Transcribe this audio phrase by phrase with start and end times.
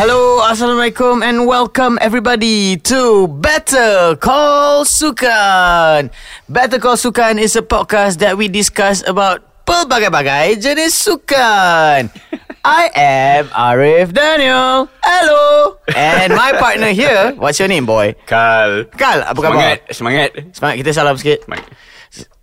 [0.00, 6.08] Hello, Assalamualaikum and welcome everybody to Better Call Sukan.
[6.48, 12.08] Better Call Sukan is a podcast that we discuss about pelbagai-bagai jenis sukan.
[12.64, 14.88] I am Arif Daniel.
[15.04, 15.76] Hello.
[15.92, 18.16] And my partner here, what's your name boy?
[18.24, 19.52] Kal Kal, apa khabar?
[19.52, 21.44] Semangat Semangat Semangat kita salam sikit.
[21.44, 21.68] Semangat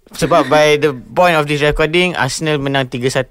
[0.07, 3.27] Sebab by the point of this recording Arsenal menang 3-1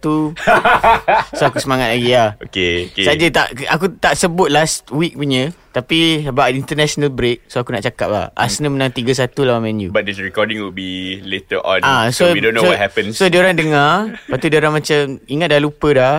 [1.32, 3.06] So aku semangat lagi lah Okay, okay.
[3.08, 7.80] Saja tak Aku tak sebut last week punya Tapi Sebab international break So aku nak
[7.80, 8.24] cakap lah.
[8.36, 9.88] Arsenal menang 3-1 lawan Man U.
[9.88, 13.16] But this recording will be later on Ah, so, we don't know so, what happens.
[13.16, 16.16] So diorang dengar Lepas tu diorang macam Ingat dah lupa dah.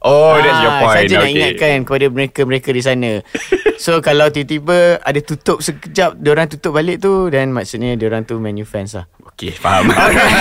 [0.00, 0.96] Oh that's your Ah, point.
[0.96, 1.34] Saja nak okay.
[1.36, 3.10] ingatkan Kepada mereka-mereka di sana.
[3.84, 8.56] So kalau tiba-tiba Ada tutup sekejap Diorang tutup balik tu Dan maksudnya Diorang tu Man
[8.56, 9.08] U fans lah
[9.40, 9.88] Okay faham.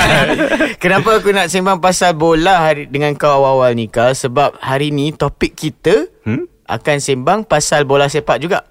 [0.84, 5.16] Kenapa aku nak sembang pasal bola hari dengan kau awal-awal ni Kal Sebab hari ni
[5.16, 6.52] topik kita Hmm?
[6.68, 8.68] Akan sembang pasal bola sepak juga.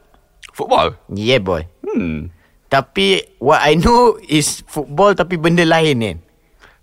[0.53, 1.01] Football?
[1.09, 1.65] Yeah boy.
[1.81, 2.29] Hmm.
[2.69, 6.19] Tapi what I know is football tapi benda lain kan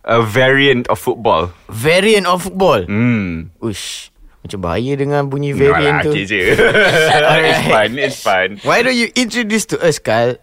[0.02, 1.54] A variant of football.
[1.70, 2.82] Variant of football?
[2.84, 3.54] Hmm.
[3.62, 4.10] Ush
[4.42, 6.18] Macam bahaya dengan bunyi No variant lah, tu.
[6.18, 6.42] okay je.
[7.46, 10.42] It's fun It's fun Why don't you introduce to us Kal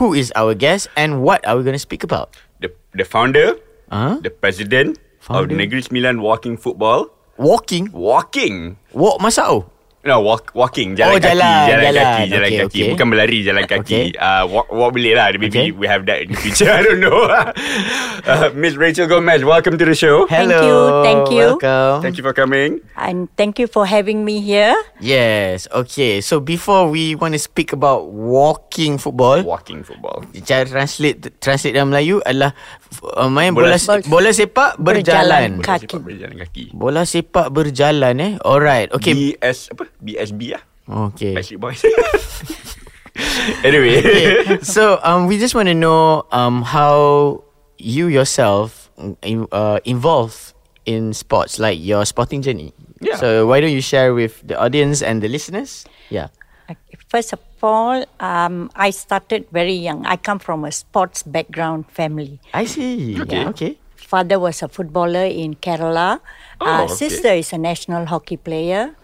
[0.00, 2.32] Who is our guest and what are we going to speak about?
[2.60, 3.60] The the founder
[3.92, 4.24] Huh?
[4.24, 4.96] The president
[5.28, 5.52] Of Founder?
[5.54, 7.92] Negeri Sembilan Walking Football Walking?
[7.92, 9.68] Walking Walk masao?
[10.02, 12.02] No, walk, walking Jalan Oh, kaki jalan, Jalan, jalan.
[12.02, 12.90] kaki Jalan Okay, kaki okay.
[12.90, 14.18] Bukan berlari Jalan kaki Okay.
[14.18, 15.66] uh, walk, walk boleh lah Maybe Okay.
[15.70, 19.86] we have that in the future I don't know uh, Miss Rachel Gomez Welcome to
[19.86, 20.58] the show Thank Hello.
[20.58, 21.46] you, thank you.
[21.54, 22.02] Welcome.
[22.02, 24.74] Thank you for coming And thank you for having me here.
[24.98, 26.18] Yes, okay.
[26.18, 31.90] So before we want to speak about walking football, Walking football cara translate translate dalam
[31.90, 32.54] Melayu adalah
[33.14, 35.58] uh, main bola Bola- bola, bola sepak berjalan.
[35.58, 35.62] Berjalan.
[35.62, 35.86] Bola Kaki.
[35.86, 38.32] sepak berjalan kaki Bola sepak berjalan eh.
[38.42, 38.88] Alright.
[38.90, 39.14] Okay.
[39.38, 39.91] BS apa?
[40.02, 40.62] BSB lah
[41.10, 41.34] okay.
[41.34, 41.82] Backstreet Boys
[43.66, 44.58] Anyway okay.
[44.66, 47.40] So um we just want to know um how
[47.78, 48.90] you yourself
[49.22, 50.54] in, uh, involved
[50.86, 52.72] in sports like your sporting journey.
[53.00, 53.16] Yeah.
[53.16, 55.84] So why don't you share with the audience and the listeners?
[56.08, 56.28] Yeah.
[57.08, 60.06] First of all, um, I started very young.
[60.06, 62.40] I come from a sports background family.
[62.54, 63.20] I see.
[63.20, 63.44] Okay.
[63.52, 63.72] Okay.
[63.96, 66.20] Father was a footballer in Kerala.
[66.60, 66.94] Oh, uh, okay.
[66.94, 68.96] Sister is a national hockey player.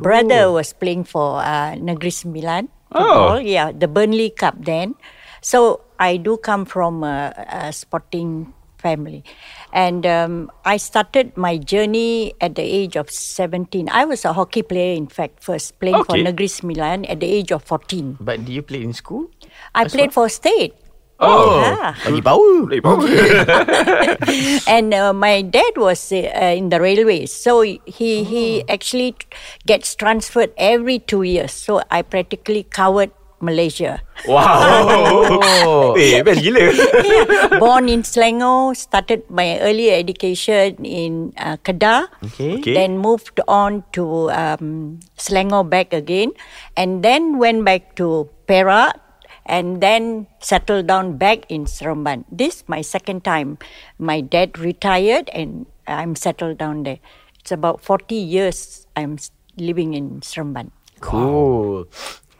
[0.00, 2.68] Brother was playing for uh, Negeri Sembilan.
[2.94, 3.00] Oh.
[3.00, 3.40] Football.
[3.40, 4.94] Yeah, the Burnley Cup then.
[5.40, 9.24] So I do come from a, a sporting family.
[9.72, 13.88] And um, I started my journey at the age of 17.
[13.90, 16.22] I was a hockey player, in fact, first playing for Okay.
[16.22, 18.18] Negeri Sembilan at the age of 14.
[18.20, 19.28] But do you play in school?
[19.74, 20.74] I played for state.
[21.16, 21.96] Oh Yeah.
[22.04, 22.68] Lagi power.
[24.68, 29.16] and uh, my dad was uh, in the railways so he he actually
[29.64, 31.56] gets transferred every 2 years.
[31.56, 34.04] So i practically covered malaysia.
[34.28, 35.40] Wow.
[35.66, 35.96] Oh.
[35.96, 36.72] Eh best gila.
[37.62, 42.08] Born in selangor started my early education in uh, kedah.
[42.32, 42.60] Okay.
[42.60, 42.74] Okay.
[42.76, 46.32] then moved on to um, selangor back again.
[46.76, 48.96] And then went back to perak
[49.46, 52.24] and then settled down back in Seremban.
[52.30, 53.58] This my second time.
[53.98, 56.98] My dad retired and I'm settled down there.
[57.40, 59.18] It's about 40 years I'm
[59.56, 60.70] living in Seremban.
[61.00, 61.86] Cool.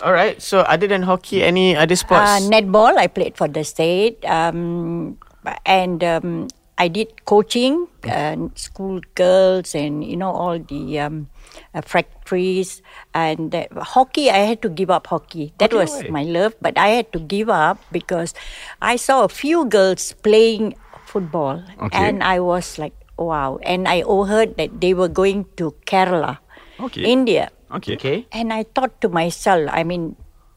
[0.02, 0.42] All right.
[0.42, 2.26] So other than hockey, any other sports?
[2.26, 4.24] Uh, netball, I played for the state.
[4.24, 5.18] Um,
[5.64, 6.48] and um,
[6.78, 11.28] I did coaching, uh, school girls, and you know all the um,
[11.75, 12.82] uh, factories.
[13.14, 15.53] And uh, hockey, I had to give up hockey.
[15.59, 16.10] That Okay, was why?
[16.10, 18.34] my love, but I had to give up because
[18.82, 21.97] I saw a few girls playing football, Okay.
[21.97, 23.59] and I was like, wow.
[23.62, 26.38] And I overheard that they were going to Kerala,
[26.81, 27.04] Okay.
[27.04, 27.50] India.
[27.72, 28.26] Okay okay.
[28.32, 30.15] And I thought to myself, I mean,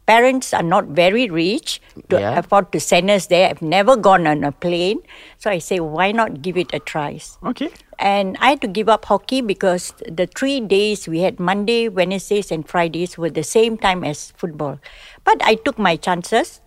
[0.10, 1.74] parents are not very rich
[2.14, 2.38] to Yeah.
[2.42, 3.50] afford to send us there.
[3.50, 5.02] I've never gone on a plane.
[5.38, 7.12] So I say, why not give it a try?
[7.52, 7.70] Okay
[8.00, 9.86] And I had to give up hockey because
[10.20, 14.80] the three days we had Monday, Wednesdays, and Fridays were the same time as football.
[15.30, 16.62] But I took my chances.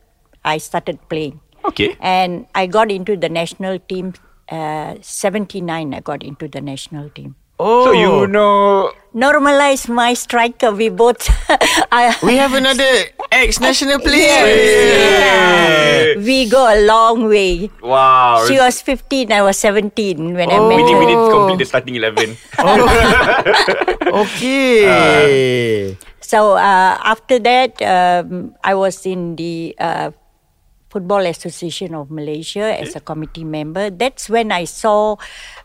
[0.44, 1.40] I started playing.
[1.70, 4.12] Okay And I got into the national team.
[4.50, 7.36] Uh, 79, I got into the national team.
[7.60, 7.84] Oh.
[7.86, 10.72] So you know Normala's my striker.
[10.72, 11.28] We both.
[11.92, 14.40] I, We have another ex-national player.
[14.48, 16.16] Yeah.
[16.16, 17.68] We go a long way.
[17.82, 20.68] Wow She was 15, I was 17 when I Oh.
[20.68, 21.10] met We need, we her.
[21.12, 22.36] need to complete the starting 11
[24.12, 25.96] Okay.
[26.20, 30.10] So uh, after that, um, I was in the uh,
[30.92, 33.88] Football Association of Malaysia as a committee member.
[33.88, 35.16] That's when I saw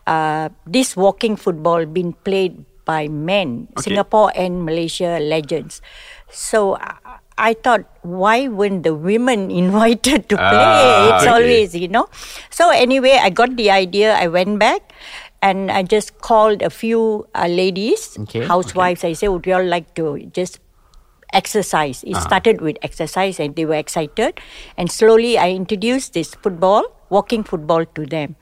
[0.08, 3.92] uh, this walking football being played by men, Okay.
[3.92, 5.84] Singapore and Malaysia legends.
[6.32, 10.64] So I, I thought, why weren't the women invited to play?
[10.64, 11.32] Ah, it's okay.
[11.36, 12.08] always, you know.
[12.48, 14.16] So anyway, I got the idea.
[14.16, 14.96] I went back.
[15.40, 18.42] And I just called a few uh, ladies, Okay.
[18.42, 19.04] housewives.
[19.06, 20.58] I said, would you all like to just
[21.32, 22.02] exercise.
[22.04, 24.40] It started with exercise and they were excited.
[24.76, 28.36] And slowly I introduced this football, walking football to them.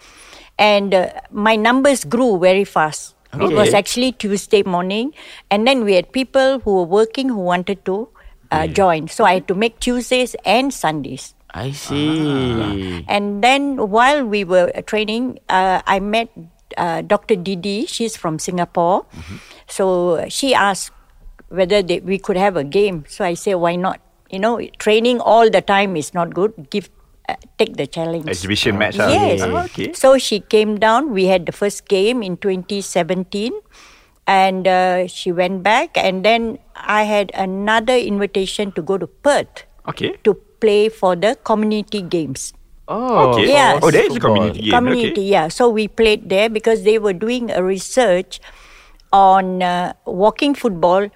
[0.58, 3.14] And uh, my numbers grew very fast.
[3.34, 5.12] It was actually Tuesday morning.
[5.50, 8.08] And then we had people who were working who wanted to
[8.50, 9.08] uh, join.
[9.08, 11.34] So I had to make Tuesdays and Sundays.
[11.50, 13.04] I see.
[13.08, 16.28] And then while we were training, uh, I met
[16.78, 17.36] uh, Dr.
[17.36, 17.84] Didi.
[17.86, 19.04] She's from Singapore.
[19.66, 20.92] So she asked
[21.48, 23.04] whether they, we could have a game.
[23.08, 24.00] So I say, why not?
[24.30, 26.68] You know, training all the time is not good.
[26.70, 26.90] Give,
[27.28, 28.28] uh, take the challenge.
[28.28, 28.98] Exhibition match.
[28.98, 29.08] ah.
[29.08, 29.42] Yes.
[29.42, 29.92] Okay.
[29.92, 31.12] So she came down.
[31.12, 33.52] We had the first game in 2017.
[34.26, 35.96] And uh, she went back.
[35.96, 40.16] And then I had another invitation to go to Perth Okay.
[40.24, 42.52] to play for the community games.
[42.88, 43.46] Oh, Okay.
[43.46, 43.78] Yes.
[43.82, 44.70] Oh, there is a community game.
[44.72, 45.22] Community, Okay.
[45.22, 45.46] yeah.
[45.48, 48.40] So we played there because they were doing a research
[49.12, 51.08] on uh, walking football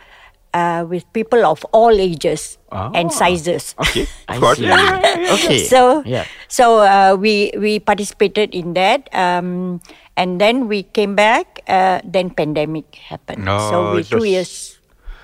[0.55, 3.15] uh, with people of all ages and Ah.
[3.15, 3.75] sizes.
[3.79, 4.07] Okay.
[4.29, 4.59] I Of course.
[4.59, 5.35] Yeah.
[5.37, 5.65] Okay.
[5.67, 6.25] So, yeah.
[6.49, 9.81] so uh, we we participated in that, um,
[10.17, 11.63] and then we came back.
[11.67, 13.45] Uh, then pandemic happened.
[13.45, 14.77] No, so we two years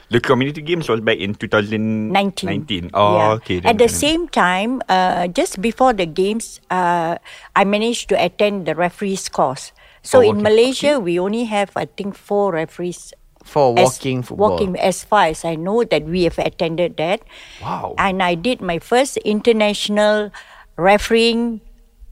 [0.06, 2.46] The community games was back in 2019.
[2.46, 2.90] 19.
[2.94, 3.30] Oh, Yeah.
[3.42, 3.58] okay.
[3.66, 7.18] At the same time, uh, just before the games, uh,
[7.58, 9.74] I managed to attend the referee's course.
[10.06, 10.42] So Oh, in okay.
[10.46, 13.10] Malaysia, we only have, I think, four referees.
[13.46, 14.58] For as- walking football.
[14.58, 17.22] Walking, as far as I know, that we have attended that.
[17.62, 17.94] Wow.
[17.96, 20.34] And I did my first international
[20.74, 21.62] refereeing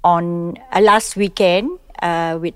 [0.07, 2.55] on uh, last weekend uh, with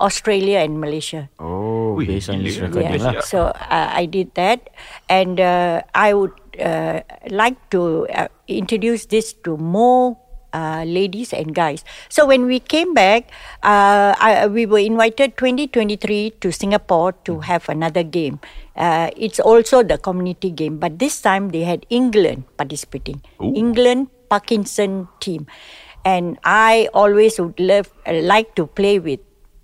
[0.00, 1.28] Australia and Malaysia.
[1.38, 2.66] Oh, Ui, based on this gila.
[2.70, 3.18] recording Yeah.
[3.18, 3.26] lah.
[3.26, 4.70] So uh, I did that,
[5.10, 10.18] and uh, I would uh, like to uh, introduce this to more.
[10.54, 11.82] Uh, ladies and guys.
[12.08, 13.26] So when we came back,
[13.66, 18.38] uh, I, we were invited 2023 to Singapore to have another game.
[18.76, 23.18] Uh, it's also the community game, but this time they had England participating.
[23.42, 25.50] England Parkinson team,
[26.04, 29.18] and I always would love like to play with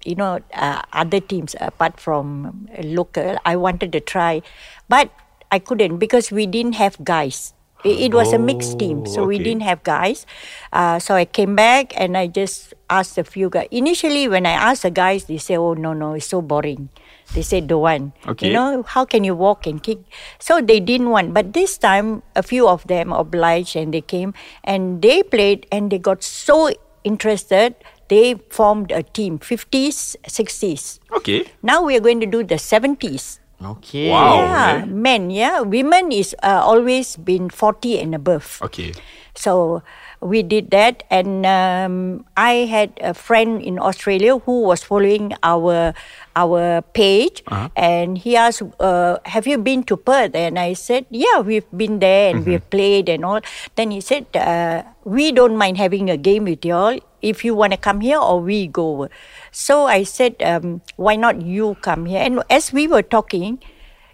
[0.04, 3.38] you know, uh, other teams apart from local.
[3.44, 4.43] I wanted to try,
[4.88, 5.10] but
[5.52, 7.54] I couldn't because we didn't have guys.
[7.85, 10.27] It, it was a mixed team, so we didn't have guys.
[10.73, 13.69] Uh, so I came back and I just asked a few guys.
[13.71, 16.91] Initially, when I asked the guys, they say, "Oh no, no, it's so boring."
[17.35, 18.49] They said, "Don't want." Okay.
[18.49, 20.05] You know, how can you walk and kick?
[20.38, 21.32] So they didn't want.
[21.32, 25.91] But this time, a few of them obliged and they came and they played and
[25.91, 26.71] they got so
[27.05, 27.75] interested.
[28.09, 30.99] They formed a team, 50s, 60s.
[31.12, 31.47] Okay.
[31.62, 33.39] Now we are going to do the 70s.
[33.60, 34.08] Okay.
[34.10, 34.40] Wow.
[34.40, 34.90] yeah, okay.
[34.90, 35.60] men, yeah.
[35.60, 38.58] Women is uh, always been 40 and above.
[38.62, 38.92] Okay.
[39.34, 39.82] So
[40.20, 45.94] we did that, and um, I had a friend in Australia who was following our
[46.37, 47.43] our page,
[47.76, 51.99] and he asked, uh, "Have you been to Perth?" And I said, "Yeah, we've been
[52.05, 53.40] there and we've played and all."
[53.76, 57.72] Then he said, uh, "We don't mind having a game with y'all if you want
[57.72, 59.08] to come here, or we go." over."
[59.50, 63.56] So I said, um, "Why not you come here?" And as we were talking,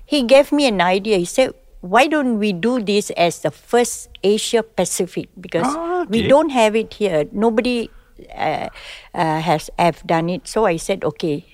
[0.07, 1.19] he gave me an idea.
[1.19, 5.29] He said, why don't we do this as the first Asia Pacific?
[5.41, 6.29] Because Ah, we okay.
[6.29, 7.27] don't have it here.
[7.33, 7.91] Nobody
[8.35, 8.69] uh,
[9.15, 10.49] uh, has have done it.
[10.49, 11.45] So I said, okay.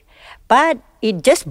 [0.48, 1.48] But it just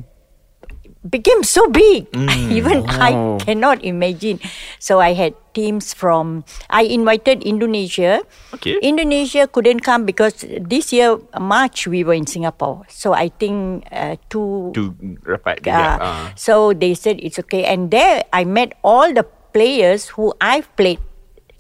[1.08, 2.08] became so big.
[2.52, 4.40] Even I cannot imagine.
[4.80, 8.22] So I had teams from, I invited Indonesia.
[8.54, 8.78] Okay.
[8.82, 12.86] Indonesia couldn't come because this year, March, we were in Singapore.
[12.88, 14.94] So I think uh, two To
[15.26, 15.66] rapat.
[15.66, 15.98] uh, Yeah.
[16.00, 16.32] ah.
[16.36, 17.66] So they said it's okay.
[17.66, 21.00] And there I met all the players who I've played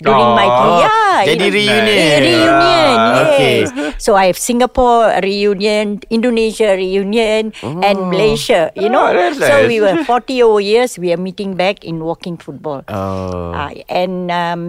[0.01, 1.17] during my Oh, yeah.
[1.23, 1.85] jadi it- reunion.
[1.87, 2.93] Yeah, reunion.
[2.97, 3.21] Ah, yes.
[3.21, 3.55] okay.
[4.01, 8.73] So I have Singapore reunion, Indonesia reunion, and Malaysia.
[8.73, 9.05] You know.
[9.07, 9.69] Oh, that's so nice.
[9.69, 10.97] we were forty over years.
[10.97, 12.81] We are meeting back in walking football.
[12.89, 13.53] Oh.
[13.53, 14.63] Uh, and um,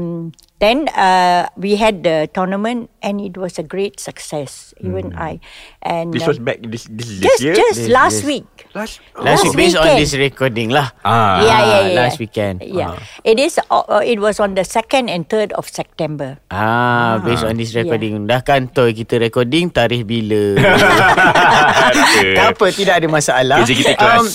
[0.63, 4.71] then uh, we had the tournament, and it was a great success.
[4.79, 5.43] Even I.
[5.83, 6.15] And Hmm.
[6.15, 7.55] This uh, was back this this is just this year.
[7.59, 8.47] just This- last this- week.
[8.73, 9.99] last Last Last week based on weekend.
[10.01, 10.95] this recording lah.
[11.03, 11.43] Ah.
[11.43, 11.99] yeah, yeah, yeah.
[11.99, 12.63] last weekend.
[12.63, 13.59] Yeah, it is.
[13.67, 16.39] Uh, uh, it was on the second and third of September.
[16.49, 18.25] Ah, based on this recording.
[18.25, 20.57] Dah kantoi kita recording tarikh bila.
[22.39, 23.57] tak apa, tidak ada masalah.
[23.61, 24.33] Um, Kerja kita kelas.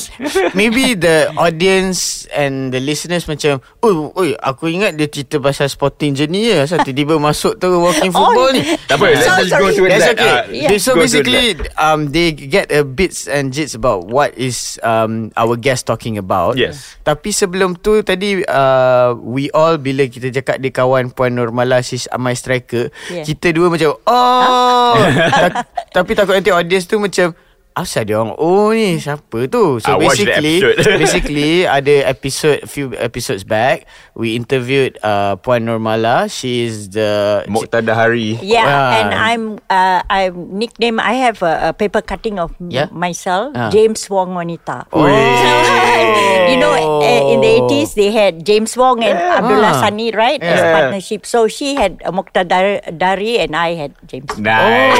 [0.54, 6.14] maybe the audience and the listeners macam, oh, oi, aku ingat dia cerita pasal Sporting
[6.18, 6.26] je
[6.58, 10.04] Asal tiba-tiba masuk tu Walking football ni Tak apa, let's So just go to That's
[10.04, 10.18] that.
[10.18, 10.32] okay.
[10.34, 10.70] Uh, Yeah.
[10.80, 15.54] So go basically, um, they get a bits and jits about what is um our
[15.54, 16.58] guest talking about.
[16.58, 16.98] Yes.
[17.04, 22.10] Tapi sebelum tu tadi, uh, we all bila kita cakap dia kawan Puan Normala, she's
[22.16, 22.90] my striker.
[23.08, 23.22] Yeah.
[23.24, 24.96] Kita dua macam oh.
[25.38, 27.36] Ta- tapi takut nanti audience tu macam.
[27.78, 30.66] Asal dia orang Oh ni siapa tu So I basically.
[31.02, 33.86] Basically Ada episode Few episodes back
[34.18, 38.42] We interviewed uh, Puan Normala She is the Moktada Hari.
[38.42, 38.98] Yeah, Wow.
[38.98, 40.98] and I'm uh, I'm nickname.
[40.98, 42.88] I have a, a paper cutting of m- Yeah.
[42.90, 43.70] myself, Ah.
[43.70, 44.90] James Wong Wanita.
[44.90, 45.06] Oh.
[46.50, 49.82] you know, uh, in the 80s they had James Wong and Abdullah Ah.
[49.84, 50.74] Sani, right, as Yeah.
[50.74, 51.26] partnership.
[51.26, 54.30] So she had uh, Muqtada Dari and I had James.
[54.38, 54.98] Nice.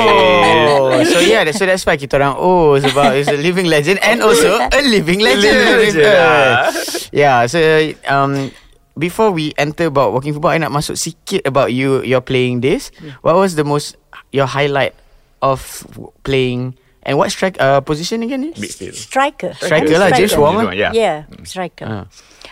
[0.78, 4.20] Oh, so yeah, so that's why kita orang oh sebab it's a living legend and
[4.20, 5.96] also a living legend.
[6.04, 6.68] Ah.
[7.16, 7.58] yeah, so
[8.12, 8.52] um
[9.00, 12.92] before we enter about walking football, I nak masuk sikit about you you're playing this.
[13.24, 13.96] What was the most
[14.36, 14.92] your highlight
[15.40, 15.86] of
[16.28, 16.76] playing
[17.08, 18.52] and what strike uh, position again?
[18.58, 18.98] Midfield.
[18.98, 19.54] Striker.
[19.56, 20.74] Striker lah, James Wong.
[20.76, 20.92] Yeah.
[20.92, 21.86] Yeah, striker.
[21.88, 22.06] Ah.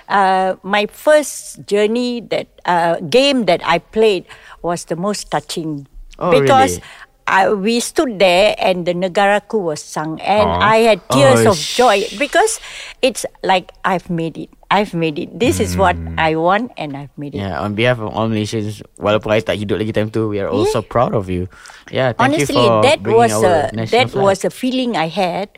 [0.05, 4.29] Uh, my first journey that uh, game that I played
[4.61, 7.04] was the most touching Oh, because really?
[7.27, 10.59] I, we stood there and the Negaraku was sung and Aw.
[10.61, 12.59] I had tears Oh, of joy because
[13.01, 14.49] it's like I've made it.
[14.69, 15.39] I've made it.
[15.39, 17.39] This is what I want and I've made it.
[17.39, 20.49] Yeah, on behalf of all Malaysians, walaupun I tak hidup lagi time tu, we are
[20.49, 21.47] also proud of you.
[21.89, 24.21] Yeah, thank Honestly, you for that was a that flag.
[24.21, 25.49] was a feeling I had,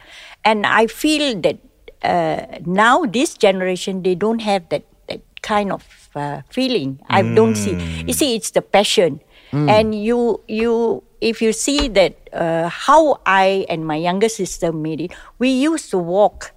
[0.43, 1.57] and I feel that
[2.03, 5.83] uh, now this generation they don't have that that kind of
[6.15, 6.99] uh, feeling.
[7.09, 7.75] I don't see.
[8.07, 9.19] You see, it's the passion,
[9.55, 15.01] and you you if you see that uh, how I and my younger sister made
[15.01, 15.11] it.
[15.39, 16.51] We used to walk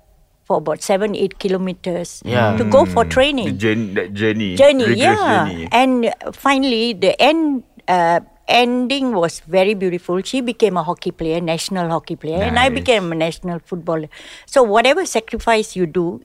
[0.45, 2.57] for about seven eight kilometers Yeah.
[2.59, 4.57] to go for The training journey, that journey.
[4.57, 5.69] journey rigorous yeah Journey.
[5.71, 11.89] and finally the end uh, ending was very beautiful she became a hockey player national
[11.89, 14.09] hockey player and i became a national footballer
[14.45, 16.21] so whatever sacrifice you do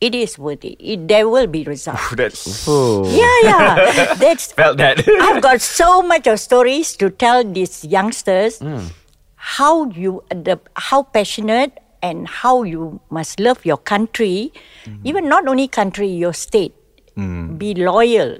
[0.00, 3.04] it is worth it, it there will be results That's Oh.
[3.08, 5.06] yeah yeah that's felt that.
[5.22, 8.92] I've got so much of stories to tell these youngsters hmm.
[9.36, 14.52] how you the how passionate and how you must love your country,
[14.84, 15.00] hmm.
[15.04, 16.74] even not only country, your state.
[17.16, 17.56] Hmm.
[17.56, 18.36] Be loyal.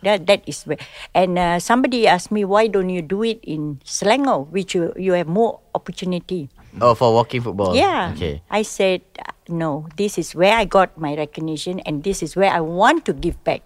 [0.00, 0.80] That that is where.
[1.12, 5.12] And uh, somebody asked me, why don't you do it in Selangor, which you you
[5.12, 6.48] have more opportunity.
[6.80, 7.76] Oh, for walking football.
[7.76, 8.16] Yeah.
[8.16, 8.40] Okay.
[8.48, 9.04] I said,
[9.48, 13.12] no, this is where I got my recognition and this is where I want to
[13.12, 13.62] give back.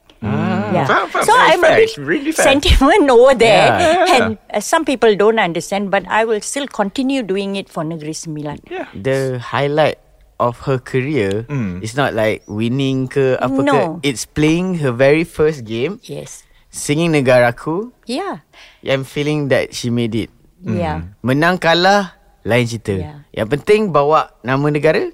[0.68, 0.85] Yeah.
[0.85, 1.25] Faham, faham.
[1.25, 3.70] So Very I'm a bit really sentiment over there.
[3.78, 4.04] Yeah.
[4.18, 8.12] And uh, some people don't understand, but I will still continue doing it for Negeri
[8.12, 8.61] Sembilan.
[8.68, 8.90] yeah.
[8.92, 9.97] the highlight
[10.38, 11.82] of her career Mm.
[11.82, 13.75] is not like winning ke apa No.
[13.99, 14.06] ke.
[14.12, 16.42] It's playing her very first game, Yes.
[16.70, 17.90] singing Negaraku.
[18.06, 18.42] Yeah.
[18.87, 20.30] I'm feeling that she made it.
[20.62, 21.14] Yeah.
[21.23, 22.12] Menang kalah
[22.47, 22.94] lain cerita.
[22.99, 23.16] Yeah.
[23.35, 25.11] Yang penting bawa nama negara.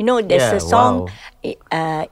[0.00, 1.12] You know, there's Yeah, a song,
[1.44, 1.52] wow.
[1.68, 2.04] uh,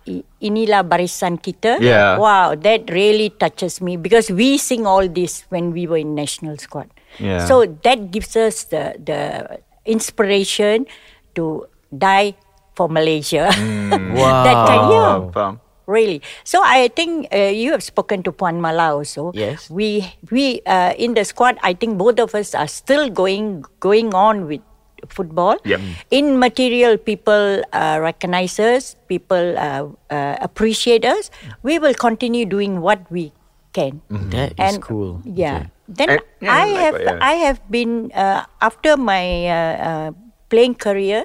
[0.45, 1.80] Inilah Barisan Kita.
[1.80, 2.21] Yeah.
[2.21, 6.61] Wow, that really touches me because we sing all this when we were in national
[6.61, 6.92] squad.
[7.16, 7.49] Yeah.
[7.49, 9.57] So that gives us the, the
[9.88, 10.85] inspiration
[11.33, 12.37] to die
[12.76, 13.49] for Malaysia.
[13.57, 14.45] Wow.
[14.45, 15.16] that kind, yeah.
[15.33, 15.54] Faham.
[15.88, 16.21] Really.
[16.45, 19.33] So I think uh, you have spoken to Puan Mala also.
[19.33, 19.73] Yes.
[19.73, 21.57] We we uh, in the squad.
[21.64, 24.61] I think both of us are still going going on with
[25.09, 25.57] football.
[25.64, 25.81] Yep.
[26.11, 28.97] In material, people uh, recognize us.
[29.07, 31.31] People uh, uh, appreciate us.
[31.62, 33.33] We will continue doing what we
[33.73, 34.02] can.
[34.11, 35.23] That is cool.
[35.25, 35.71] Yeah.
[35.88, 37.19] Then And- yeah, I have what, yeah.
[37.23, 40.09] I have been uh, after my uh, uh,
[40.50, 41.25] playing career,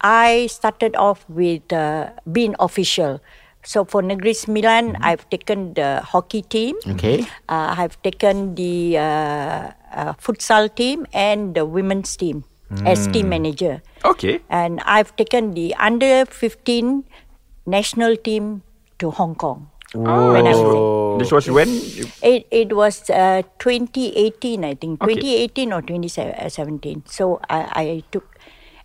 [0.00, 3.18] I started off with uh, being official.
[3.64, 5.08] So for Negeri Sembilan, Mm-hmm.
[5.08, 6.76] I've taken the hockey team.
[6.94, 7.24] Okay.
[7.48, 12.44] Uh, I've taken the uh, uh, futsal team and the women's team
[12.82, 13.38] as team Mm.
[13.38, 13.74] manager.
[14.04, 14.40] Okay.
[14.50, 17.04] And I've taken the under 15
[17.66, 18.62] national team
[18.98, 19.70] to Hong Kong.
[19.94, 21.22] Was.
[21.22, 21.70] This was when?
[22.18, 25.14] It it was uh, 2018, I think, Okay.
[25.54, 27.06] 2018 or 2017.
[27.06, 28.26] So I, I took,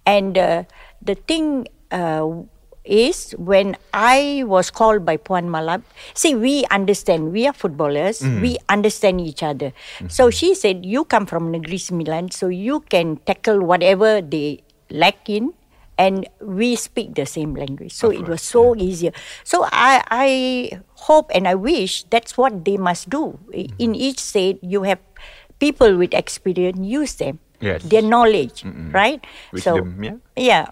[0.05, 0.69] and uh,
[1.01, 2.46] the thing uh,
[2.89, 5.81] is when I was called by Puan Mala.
[6.17, 7.31] See, we understand.
[7.31, 8.19] We are footballers.
[8.25, 8.41] Mm.
[8.41, 9.72] We understand each other.
[10.01, 10.10] Mm-hmm.
[10.10, 15.29] So she said, "You come from Negeri Sembilan, so you can tackle whatever they lack
[15.29, 15.53] in."
[16.00, 17.91] and we speak the same language.
[17.91, 19.12] So it was so easier.
[19.43, 20.29] So I, I
[20.96, 23.36] hope and I wish that's what they must do.
[23.51, 23.84] I- mm-hmm.
[23.84, 25.03] In each state, you have
[25.60, 27.84] people with experience, use them, Yes.
[27.84, 28.63] their knowledge,
[28.96, 29.19] right?
[29.51, 30.15] Wisdom, yeah.
[30.39, 30.65] yeah.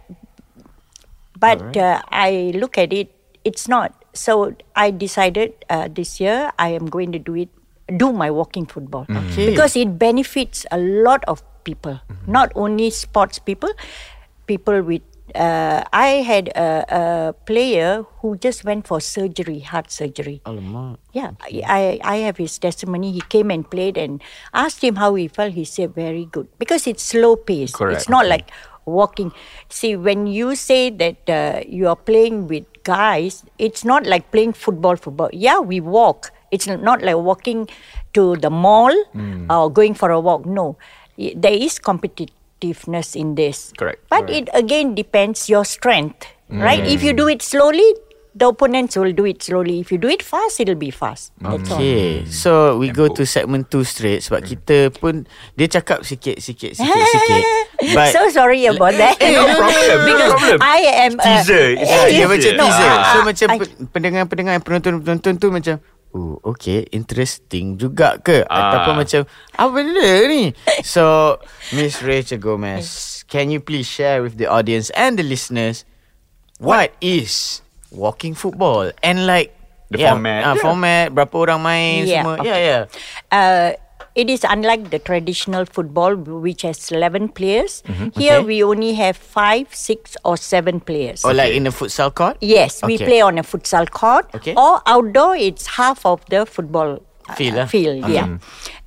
[1.40, 3.12] But uh, I look at it,
[3.44, 3.94] it's not.
[4.14, 7.50] So I decided uh, this year I am going to do it
[7.96, 9.46] do my walking football Okay.
[9.50, 13.70] because it benefits a lot of people, not only sports people,
[14.46, 15.02] people with.
[15.36, 20.42] Uh, I had a, a player who just went for surgery, heart surgery.
[20.46, 20.98] Alamak.
[21.14, 23.12] Yeah, I, I have his testimony.
[23.12, 24.22] He came and played and
[24.54, 25.54] asked him how he felt.
[25.54, 27.74] He said very good because it's slow pace.
[27.74, 28.30] Correct, It's not okay.
[28.32, 28.52] like
[28.88, 29.32] walking.
[29.70, 34.54] See, when you say that uh, you are playing with guys, it's not like playing
[34.54, 34.96] football.
[34.96, 35.30] Football.
[35.34, 36.32] Yeah, we walk.
[36.52, 37.68] It's not like walking
[38.14, 39.52] to the mall Hmm.
[39.52, 40.46] or going for a walk.
[40.46, 40.78] No,
[41.18, 43.74] there is competitiveness in this.
[43.78, 44.00] Correct.
[44.10, 46.80] But it again depends your strength, right?
[46.86, 47.08] If Hmm.
[47.08, 47.86] you do it slowly,
[48.38, 49.82] the opponents will do it slowly.
[49.82, 51.34] If you do it fast, it'll be fast.
[51.42, 51.82] That's all.
[51.82, 55.26] Okay, so we go to segment 2 straight sebab kita pun
[55.58, 57.44] dia cakap sikit sikit sikit sikit.
[57.92, 59.18] But so sorry about that.
[59.18, 60.58] Eh, no problem, no because problem.
[60.62, 62.28] I am a, Teaser, it's Yeah, dia teaser.
[62.30, 62.88] macam No, teaser.
[62.88, 65.76] ah, So ah, macam I- pe- pendengar-pendengar penonton-penonton tu macam
[66.16, 68.42] Oh, okay, interesting juga ke?
[68.48, 68.56] Ah.
[68.80, 69.22] Ataupun macam,
[69.54, 70.56] apa benda ni?
[70.80, 71.36] So,
[71.76, 72.88] Miss Rachel Gomez,
[73.28, 75.84] can you please share with the audience and the listeners
[76.58, 77.60] what is
[77.92, 78.92] walking football?
[79.04, 79.54] And like,
[79.88, 80.44] The yeah, format.
[80.44, 80.62] ah, Yeah.
[80.62, 82.34] format, berapa orang main Yeah, semua.
[82.44, 82.48] okay.
[82.52, 82.82] Yeah, yeah.
[83.32, 83.70] uh,
[84.20, 87.88] it is unlike the traditional football, which has 11 players.
[87.88, 88.20] Here Mm-hmm.
[88.20, 88.40] Okay.
[88.44, 91.24] we only have five, six, or seven players.
[91.24, 92.36] Or like in a futsal court?
[92.44, 94.28] Yes, we play on a futsal court.
[94.36, 94.58] Okay.
[94.60, 97.68] Or outdoor, it's half of the football uh, Field, ah?
[97.72, 98.40] field yeah.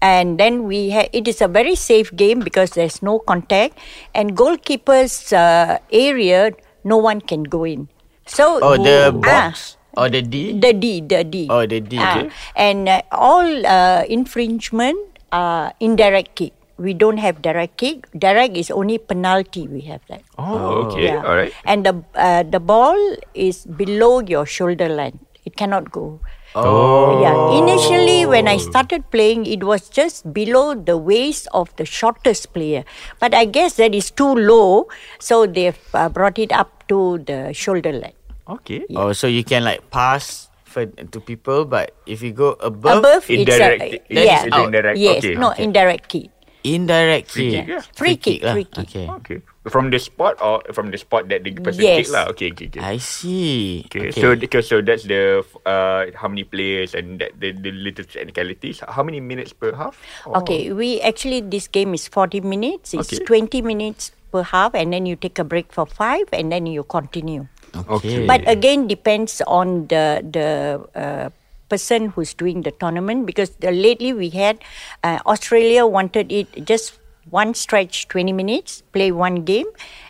[0.05, 3.77] And then we ha- it is a very safe game because there's no contact,
[4.13, 6.53] and goalkeeper's uh, area
[6.85, 7.89] no one can go in.
[8.31, 9.77] So Oh, the Ah, box?
[9.99, 10.55] Or the D?
[10.55, 11.51] the D, the D.
[11.51, 12.31] Oh, the D, Ah, okay.
[12.55, 16.55] And uh, all uh, infringement are indirect kick.
[16.79, 18.07] We don't have direct kick.
[18.17, 19.67] Direct is only penalty.
[19.67, 20.23] We have that.
[20.39, 21.11] Oh, okay.
[21.13, 21.27] Yeah.
[21.27, 21.53] All right.
[21.67, 22.97] And the uh, the ball
[23.35, 25.19] is below your shoulder line.
[25.45, 26.21] It cannot go.
[26.55, 27.21] Oh.
[27.21, 27.37] Yeah.
[27.59, 32.87] Initially, when I started playing, it was just below the waist of the shortest player.
[33.19, 37.53] But I guess that is too low, so they've uh, brought it up to the
[37.53, 38.17] shoulder line.
[38.59, 38.83] Okay.
[38.99, 43.25] Oh, so you can like pass for, to people, but if you go above, Above,
[43.31, 44.97] Indirect it's a, That yeah, is indirect.
[44.99, 45.63] Yes, Okay, no okay.
[45.65, 46.27] indirect kick.
[46.61, 47.65] indirect Free kick.
[47.65, 47.83] kick, yeah.
[47.97, 48.53] Free kick, lah.
[48.53, 48.85] free kick.
[48.85, 49.07] Okay.
[49.09, 49.39] Okay.
[49.73, 52.05] From the spot or from the spot that the person Yes.
[52.05, 52.29] kick lah.
[52.33, 52.81] Okay, okay, okay.
[52.85, 53.85] I see.
[53.89, 58.05] Okay, so because so that's the uh how many players and that the, the little
[58.05, 58.81] technicalities.
[58.85, 59.97] How many minutes per half?
[60.29, 62.93] Or- Okay, we actually this game is forty minutes.
[62.93, 63.25] It's Okay.
[63.25, 66.85] twenty minutes per half, and then you take a break for five, and then you
[66.85, 67.49] continue.
[67.75, 68.27] Okay.
[68.27, 70.49] But again, depends on the the
[70.95, 71.31] uh,
[71.69, 74.59] person who's doing the tournament because the, lately we had
[75.05, 76.99] uh, Australia wanted it just
[77.31, 79.67] one stretch, twenty minutes, play one game,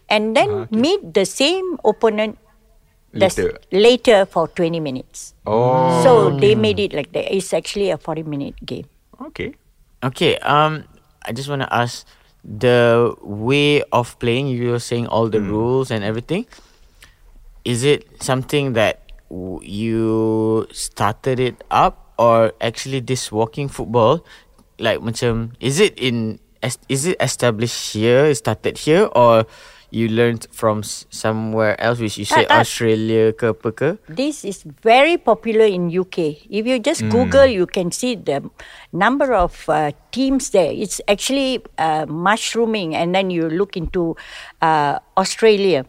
[0.09, 2.39] and then meet the same opponent.
[3.13, 3.59] Later.
[3.73, 5.35] later for 20 minutes.
[5.45, 6.01] Oh.
[6.05, 7.27] So they made it like that.
[7.35, 8.87] It's actually a 40 minute game.
[9.21, 9.53] Okay.
[10.05, 10.39] Okay.
[10.47, 10.85] Um,
[11.27, 12.07] I just want to ask
[12.45, 14.47] the way of playing.
[14.49, 16.47] You were saying all the rules and everything.
[17.65, 19.01] Is it something that
[19.63, 24.25] you started it up, or actually this walking football,
[24.79, 26.41] like macam, is it in?
[26.89, 28.29] Is it established here?
[28.35, 29.49] Started here, or
[29.91, 32.63] you learned from somewhere else, which you say tak.
[32.63, 33.89] Australia ke apa ke?
[34.07, 36.47] This is very popular in UK.
[36.53, 38.45] If you just Google, you can see the
[38.93, 40.71] number of uh, teams there.
[40.71, 44.15] It's actually uh, mushrooming, and then you look into
[44.63, 45.85] uh, Australia.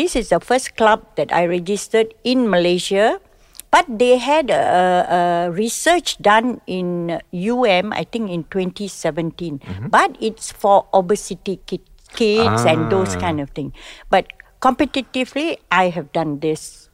[0.00, 3.20] This is the first club that I registered in Malaysia,
[3.68, 4.64] but they had a,
[5.04, 5.20] a
[5.52, 9.60] research done in UM, I think in 2017.
[9.92, 11.84] But it's for obesity kid,
[12.16, 13.76] kids and those kind of thing.
[14.08, 14.32] But
[14.64, 16.88] competitively, I have done this.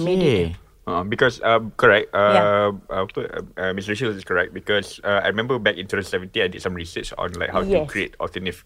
[0.00, 0.24] Made it.
[0.24, 0.56] Okay.
[0.88, 2.72] Uh, because um, correct, uh, Yeah.
[2.88, 6.48] uh, betul, uh, uh, Rachel is correct because uh, I remember back in 2017 I
[6.48, 8.64] did some research on like how to create alternative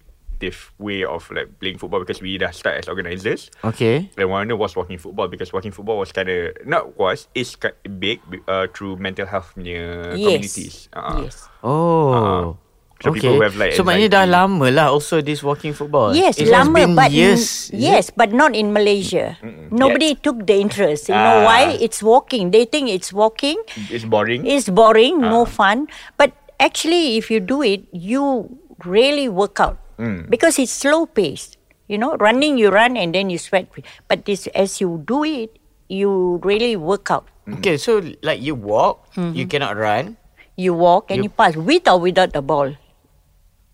[0.80, 3.52] way of like playing football because we dah start as organisers.
[3.60, 4.08] Okay.
[4.16, 7.52] And one them was walking football because walking football was kind of not was is
[8.00, 10.24] big uh, through mental health punya Yes.
[10.24, 10.74] communities.
[10.96, 11.36] Uh, Yes.
[11.60, 12.56] Oh.
[13.00, 13.32] So okay.
[13.32, 16.12] people have, like, so maknanya dah lama lah also this walking football.
[16.12, 17.72] Yes, it has lama, been but years.
[17.72, 19.40] is yes, but not in Malaysia.
[19.72, 21.08] Nobody took the interest.
[21.08, 21.48] You know Ah.
[21.48, 21.62] why?
[21.80, 22.52] It's walking.
[22.52, 23.56] They think it's walking.
[23.88, 24.44] It's boring.
[24.44, 25.48] It's boring, no Ah.
[25.48, 25.88] fun.
[26.20, 28.52] But actually, if you do it, you
[28.84, 30.24] really work out Hmm.
[30.32, 31.60] because it's slow paced.
[31.90, 33.68] You know, running you run and then you sweat.
[34.08, 35.58] But this, as you do it,
[35.90, 37.26] you really work out.
[37.60, 39.34] Okay, so like you walk, Mm-hmm.
[39.36, 40.16] you cannot run.
[40.56, 42.72] You walk and You- you, pass with or without the ball.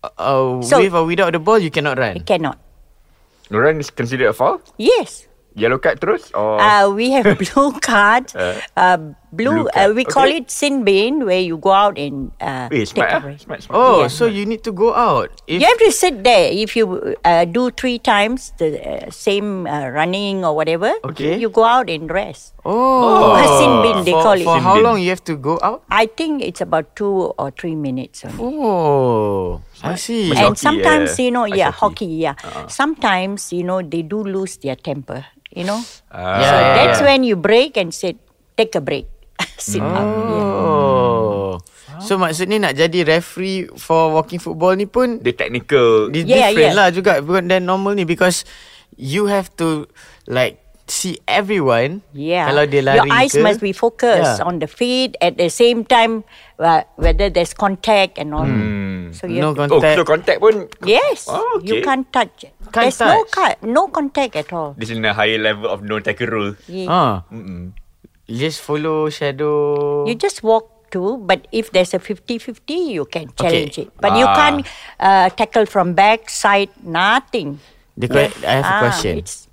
[0.03, 2.15] Uh, So- with or without the ball, you cannot run.
[2.17, 2.57] You cannot.
[3.53, 4.61] Run is considered a foul.
[4.81, 5.27] Yes.
[5.57, 8.35] Yellow card terus or Uh, we have blue cards.
[8.35, 12.31] Uh, Blue, Blue uh, card, we call it sin bin, where you go out and
[12.39, 13.19] uh, take smart, a ah.
[13.19, 13.39] break.
[13.39, 13.75] smart, smart.
[13.75, 14.07] Oh, Yeah.
[14.07, 15.29] so you need to go out.
[15.47, 16.47] If, You have to sit there.
[16.51, 21.35] If you uh, do three times the uh, same uh, running or whatever, Okay.
[21.35, 22.55] you go out and rest.
[22.63, 24.43] Oh, A sin bin, they for, call it.
[24.47, 25.83] For how long you have to go out?
[25.91, 28.39] I think it's about two or three minutes only.
[28.39, 30.31] Oh, I see.
[30.31, 31.25] And hockey, sometimes yeah.
[31.25, 32.23] you know Ice yeah hockey.
[32.31, 35.79] hockey yeah sometimes you know they do lose their temper you know
[36.11, 36.39] Ah.
[36.39, 38.15] Yeah, so yeah, that's when you break and say
[38.57, 39.07] take a break
[39.57, 40.45] sit up yeah.
[40.57, 41.57] Oh.
[41.97, 46.07] So maksudnya nak jadi referee for walking football ni pun The technical.
[46.07, 46.77] di- Yeah, different yeah.
[46.77, 48.45] lah juga bukan than normal ni because
[48.93, 49.89] you have to
[50.25, 51.99] like see everyone.
[52.13, 52.47] Yeah.
[52.47, 54.47] Kalau dia lari Your eyes ke, must be focused Yeah.
[54.47, 56.21] on the feet at the same time,
[56.57, 58.47] uh, whether there's contact and all.
[58.47, 59.11] Hmm.
[59.11, 59.95] So you No to- Oh, contact.
[59.97, 60.69] so contact pun.
[60.85, 61.83] yes, Oh, you okay.
[61.83, 62.47] can't touch.
[62.71, 63.31] Can't there's no touch.
[63.33, 64.77] cut, no contact at all.
[64.79, 66.51] This is a higher level of no tackle rule.
[66.67, 66.87] Yeah.
[66.87, 67.75] Ah, Mm-mm.
[68.27, 70.05] You just follow shadow.
[70.07, 72.61] You just walk to, but if there's a 50-50,
[72.93, 73.91] you can challenge it.
[73.99, 74.35] But you Ah.
[74.35, 74.59] can't
[74.99, 77.59] uh, tackle from back, side, nothing.
[77.97, 79.17] The que- I have a Ah, question.
[79.17, 79.47] It's,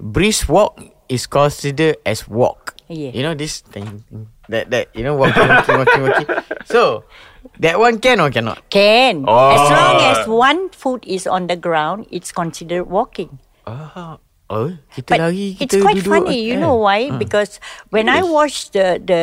[0.00, 0.76] Brisk walk
[1.08, 2.74] is considered as walk.
[2.88, 3.10] Yeah.
[3.16, 4.04] You know this thing
[4.52, 6.28] that that you know walking walking walking walking.
[6.68, 7.02] So
[7.62, 8.60] that one can or cannot?
[8.68, 9.24] can.
[9.24, 9.72] As Oh.
[9.72, 13.38] long as one foot is on the ground, it's considered walking.
[13.66, 16.62] Ah, oh kita But lari it's quite duduk, funny, you eh.
[16.62, 17.10] know why?
[17.10, 17.58] Because
[17.90, 18.30] when I Yes.
[18.30, 19.22] watch the the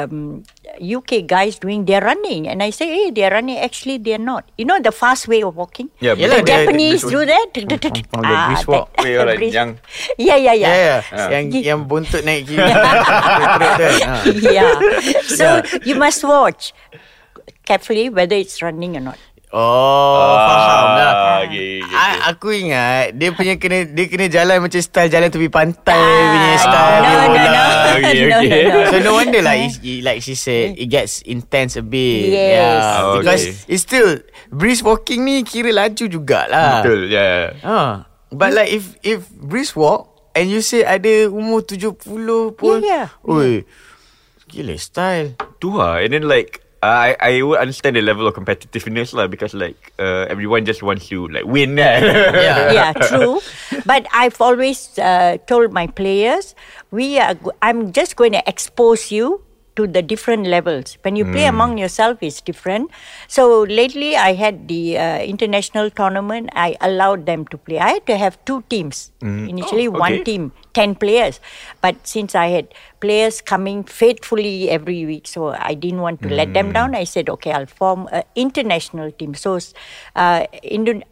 [0.00, 0.40] um,
[0.74, 3.60] UK guys doing their running, and I say, hey, they're running.
[3.60, 4.48] Actually, they're not.
[4.56, 5.92] You know the fast way of walking.
[6.00, 7.48] Yeah, Yalah, the dia- Japanese this do that.
[8.16, 8.88] Oh, the brisk walk.
[8.98, 9.78] Wait, alright, yang-
[10.16, 10.72] Yeah, yeah, yeah.
[10.74, 11.00] Yeah, yeah.
[11.14, 11.28] Ah.
[11.30, 12.64] Yang Ye- yang buntut naik kiri.
[12.64, 14.22] Perut tu, ah.
[14.50, 14.72] yeah.
[15.28, 15.46] So
[15.84, 16.72] you must watch
[17.64, 19.18] carefully whether it's running or not.
[19.54, 21.12] Oh, faham lah.
[21.14, 21.94] Ah, okay, okay, okay.
[21.94, 26.26] I, aku ingat dia punya kena dia kena jalan macam style jalan tepi pantai Ah,
[26.26, 27.38] punya style no, dia no, bola.
[27.38, 27.62] no.
[27.94, 28.62] Okay, no, okay.
[28.64, 28.80] no, no.
[28.84, 32.34] So no wonder lah it, it- like she said it gets intense a bit.
[32.34, 32.50] Yes.
[32.50, 33.70] Yeah, Oh, because okay.
[33.70, 34.10] it's still
[34.50, 36.82] brisk walking ni kira laju jugalah.
[36.82, 37.54] Betul, yeah.
[37.62, 42.10] Ah, but like if if brisk walk and you say ada umur 70
[42.58, 42.82] pun.
[42.82, 43.22] Yeah, yeah.
[43.22, 43.62] Oi.
[44.50, 45.38] Gila style.
[45.56, 46.02] Tu lah.
[46.02, 50.28] And then like, I I would understand the level of competitiveness lah because like uh,
[50.28, 51.80] everyone just wants to like win.
[51.80, 52.72] Yeah.
[52.76, 53.40] yeah, true.
[53.88, 56.52] But I've always uh, told my players,
[56.92, 57.40] we are.
[57.64, 59.40] I'm just going to expose you
[59.76, 60.96] to the different levels.
[61.02, 62.90] When you play among yourself, it's different.
[63.28, 66.50] So lately, I had the uh, international tournament.
[66.54, 67.78] I allowed them to play.
[67.78, 69.10] I had to have two teams.
[69.20, 70.24] Initially, Oh, one okay.
[70.24, 71.40] team, ten players.
[71.80, 72.68] But since I had
[73.00, 76.94] players coming faithfully every week, so I didn't want to let them down.
[76.94, 79.34] I said, okay, I'll form an international team.
[79.34, 79.58] So,
[80.14, 80.46] uh,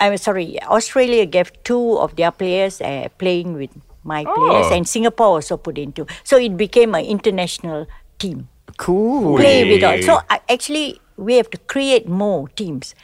[0.01, 3.71] I'm sorry, Australia gave two of their players uh, playing with
[4.05, 4.75] my players, Oh.
[4.75, 6.07] and Singapore also put into.
[6.25, 7.87] So it became an international
[8.19, 8.49] team.
[8.83, 9.39] Cool.
[9.39, 10.03] Play with all.
[10.03, 12.95] So uh, actually, we have to create more teams,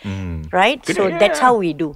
[0.51, 0.83] right?
[0.83, 1.19] Good so idea.
[1.23, 1.95] that's how we do.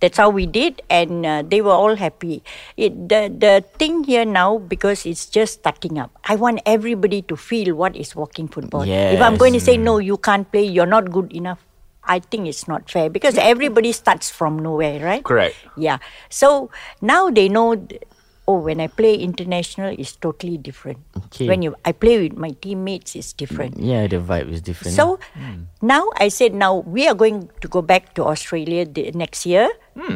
[0.00, 2.42] That's how we did, and uh, they were all happy.
[2.76, 6.10] It, the the thing here now because it's just starting up.
[6.24, 8.82] I want everybody to feel what is walking football.
[8.82, 10.64] If I'm going to say no, you can't play.
[10.64, 11.62] You're not good enough.
[12.02, 15.22] I think it's not fair because everybody starts from nowhere, right?
[15.22, 15.54] Correct.
[15.76, 15.98] Yeah.
[16.30, 17.76] So now they know.
[18.48, 21.04] Oh, when I play international, it's totally different.
[21.28, 21.44] Okay.
[21.44, 23.76] When you I play with my teammates, it's different.
[23.76, 24.96] Yeah, the vibe is different.
[24.96, 25.20] So
[25.84, 29.68] now I said, now we are going to go back to Australia the next year,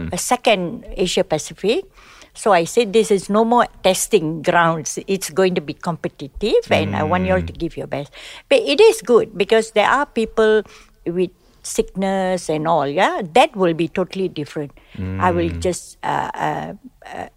[0.09, 1.85] a second Asia Pacific.
[2.33, 4.97] So I said, this is no more testing grounds.
[5.05, 8.17] It's going to be competitive, and I want you all to give your best.
[8.49, 10.65] But it is good because there are people
[11.05, 12.89] with sickness and all.
[12.89, 14.73] Yeah, that will be totally different.
[15.21, 16.01] I will just.
[16.01, 16.73] Uh, uh,
[17.05, 17.29] uh,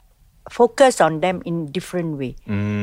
[0.49, 2.36] focus on them in different way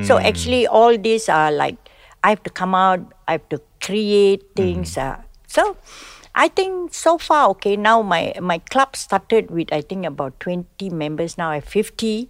[0.03, 1.77] so actually all these are like
[2.25, 5.77] i have to come out i have to create things uh, so
[6.35, 10.91] i think so far okay now my my club started with i think about 20
[10.91, 12.29] members now i have 50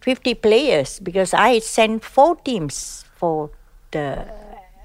[0.00, 3.50] 50 players because i sent four teams for
[3.92, 4.24] the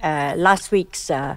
[0.03, 1.35] uh, last week's uh,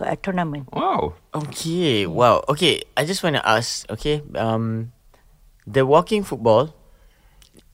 [0.00, 1.14] uh, tournament Wow.
[1.34, 2.42] Okay, wow.
[2.48, 3.84] Okay, I just want to ask.
[3.92, 4.90] Okay, um,
[5.66, 6.74] the walking football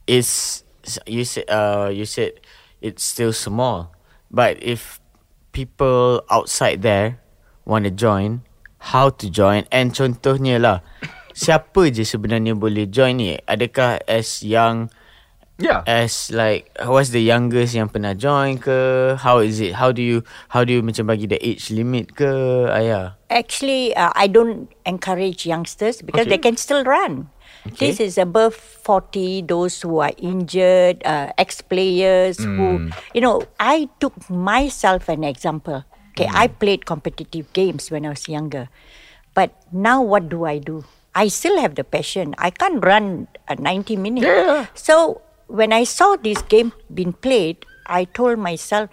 [0.07, 0.63] is
[1.07, 2.39] you said uh you said
[2.81, 3.93] it's still small,
[4.31, 4.99] but if
[5.51, 7.19] people outside there
[7.67, 8.43] want to join,
[8.95, 9.67] how to join?
[9.75, 10.79] And contohnya lah,
[11.37, 13.37] siapa je sebenarnya boleh join ni?
[13.47, 14.89] Adakah as young
[15.57, 15.89] Yeah.
[15.89, 19.17] as like what's the youngest yang pernah join ke?
[19.17, 19.73] How is it?
[19.73, 20.21] How do you
[20.53, 22.29] how do you macam bagi the age limit ke?
[22.69, 23.17] Ayah.
[23.33, 27.33] Actually, uh, I don't encourage youngsters because they can still run.
[27.75, 32.91] This is above 40, those who are injured, uh, ex players who, hmm.
[33.15, 35.85] you know, I took myself an example.
[36.13, 36.37] Okay, hmm.
[36.37, 38.69] I played competitive games when I was younger.
[39.35, 40.85] But now what do I do?
[41.15, 42.35] I still have the passion.
[42.39, 44.25] I can't run a 90 minutes.
[44.75, 48.91] So when I saw this game being played, I told myself,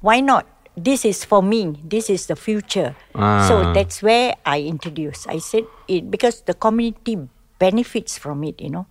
[0.00, 0.46] why not?
[0.76, 1.76] This is for me.
[1.84, 2.96] This is the future.
[3.12, 3.72] So ah.
[3.74, 5.28] that's where I introduced.
[5.28, 7.28] I said it because the community
[7.66, 8.86] benefits from it, you know.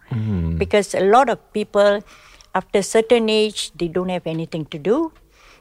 [0.58, 2.00] Because a lot of people,
[2.56, 5.12] after a certain age, they don't have anything to do.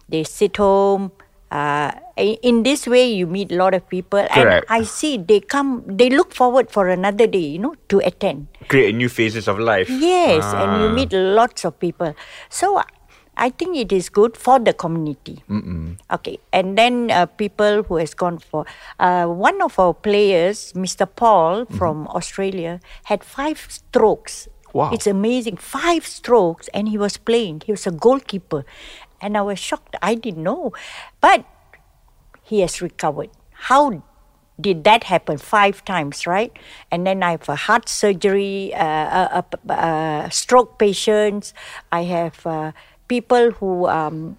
[0.08, 1.10] They sit home.
[1.50, 4.66] Uh, in this way, you meet a lot of people, Correct.
[4.70, 5.82] and I see they come.
[5.82, 8.46] They look forward for another day, you know, to attend.
[8.70, 9.90] Create new phases of life.
[9.90, 12.14] Yes, and you meet lots of people.
[12.54, 12.78] So
[13.40, 15.42] I think it is good for the community.
[16.12, 18.66] Okay, and then uh, people who has gone for
[18.98, 21.08] uh, one of our players, Mr.
[21.08, 24.46] Paul from Australia, had five strokes.
[24.74, 24.90] Wow.
[24.92, 27.62] It's amazing, five strokes, and he was playing.
[27.64, 28.66] He was a goalkeeper,
[29.22, 29.96] and I was shocked.
[30.02, 30.72] I didn't know,
[31.22, 31.46] but
[32.42, 33.30] he has recovered.
[33.72, 34.02] How
[34.60, 35.38] did that happen?
[35.38, 36.52] Five times, right?
[36.90, 41.54] And then I have a heart surgery, uh, a, a, a stroke patients.
[41.90, 42.72] I have uh,
[43.10, 44.38] people who um,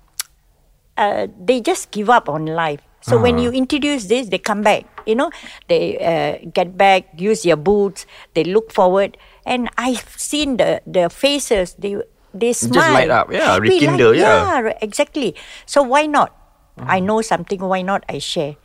[0.95, 2.79] uh, they just give up on life.
[3.01, 4.85] So when you introduce this, they come back.
[5.09, 5.33] You know,
[5.67, 8.05] they uh, get back, use your boots,
[8.37, 11.73] they look forward, and I've seen the the faces.
[11.81, 11.97] They
[12.29, 12.77] they smile.
[12.77, 14.61] Just light up, yeah, Happy, like- rekindle, yeah.
[14.69, 15.33] yeah, exactly.
[15.65, 16.29] So why not?
[16.77, 17.59] I know something.
[17.65, 18.05] Why not?
[18.05, 18.55] I share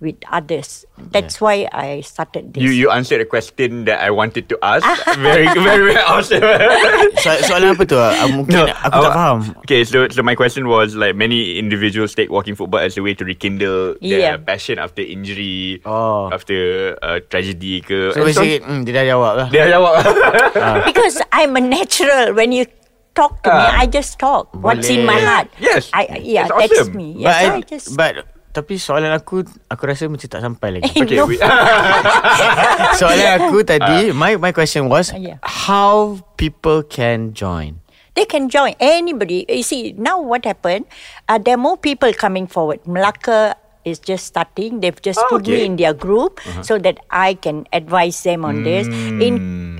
[0.00, 0.88] with others.
[1.12, 2.64] That's why I started this.
[2.64, 4.84] You you answered a question that I wanted to ask.
[5.20, 6.40] very very very awesome.
[7.20, 8.00] So, soalan apa tu?
[8.00, 9.38] Uh, mungkin aku tak uh, faham.
[9.60, 13.12] Okay, so so my question was like many individuals take walking football as a way
[13.12, 14.16] to rekindle Yeah.
[14.16, 16.32] their passion after injury, Oh.
[16.32, 16.56] after
[17.04, 18.16] uh, tragedy ke.
[18.16, 19.48] So And basically, hmm, dia dah jawab lah.
[19.52, 20.00] dia jawab.
[20.88, 22.32] because I'm a natural.
[22.32, 22.64] When you
[23.12, 23.82] talk to me, Ah.
[23.82, 24.48] I just talk.
[24.56, 25.52] What's in my heart?
[25.60, 25.92] Yes.
[25.92, 26.96] I yeah, It's that's awesome.
[26.96, 27.20] me.
[27.20, 28.14] But, Yes, I, I just but
[28.50, 30.90] tapi soalan aku aku rasa macam tak sampai lagi.
[30.90, 31.26] okay, No.
[33.00, 35.38] soalan aku tadi, my my question was Yeah.
[35.42, 37.78] how people can join.
[38.18, 39.46] They can join anybody.
[39.46, 40.90] You see, now what happened?
[41.30, 42.82] Uh, there are more people coming forward.
[42.82, 44.80] Malacca is just starting.
[44.80, 48.62] They've just Oh, put me in their group so that I can advise them on
[48.62, 48.86] this.
[48.86, 49.22] Hmm.
[49.22, 49.34] In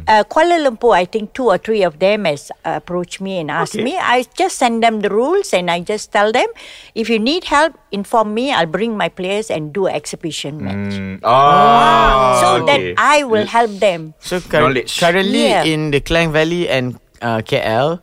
[0.08, 3.74] uh, Kuala Lumpur, I think two or three of them has approached me and asked
[3.76, 3.84] Okay.
[3.84, 3.96] me.
[3.98, 6.48] I just send them the rules and I just tell them,
[6.94, 8.52] if you need help, inform me.
[8.52, 10.94] I'll bring my players and do an exhibition match.
[10.96, 12.94] Mm, oh, So okay.
[12.94, 14.14] that I will help them.
[14.20, 15.64] So cur- currently Yeah.
[15.64, 18.00] in the Klang Valley and uh, KL,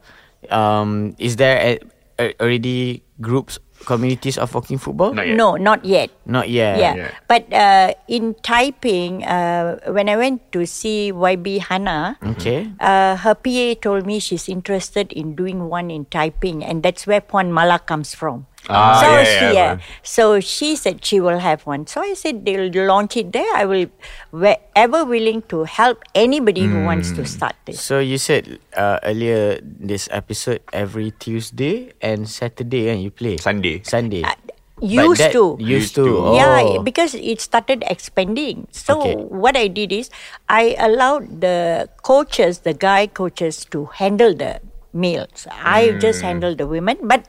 [0.54, 1.72] um, is there a,
[2.20, 5.16] a, already groups communities of walking football?
[5.16, 5.32] Not.
[5.32, 6.12] No, not yet.
[6.28, 6.76] Not yet.
[6.76, 6.94] Yeah.
[7.00, 7.12] Yeah.
[7.32, 12.68] But uh, in Taiping, uh, when I went to see YB Hana, Okay.
[12.84, 17.24] uh, her PA told me she's interested in doing one in Taiping, and that's where
[17.24, 18.46] Puan Mala comes from.
[18.70, 19.74] Ah, so yeah, she, yeah, yeah.
[20.04, 21.88] So she said she will have one.
[21.88, 23.48] So I said they'll launch it there.
[23.56, 23.88] I will
[24.32, 27.80] wherever willing to help anybody who wants to start this.
[27.82, 33.82] So you said uh, earlier this episode every Tuesday and Saturday and you play Sunday.
[33.84, 34.24] Sunday.
[34.24, 34.36] Uh,
[34.82, 35.56] used that- to.
[35.60, 36.04] Used Used to.
[36.06, 36.18] to.
[36.18, 36.36] Oh.
[36.36, 38.68] Yeah, because it started expanding.
[38.72, 39.16] So Okay.
[39.16, 40.10] what I did is
[40.50, 44.60] I allowed the coaches, the guy coaches, to handle the
[44.94, 45.46] males.
[45.52, 47.26] I just handle the women, but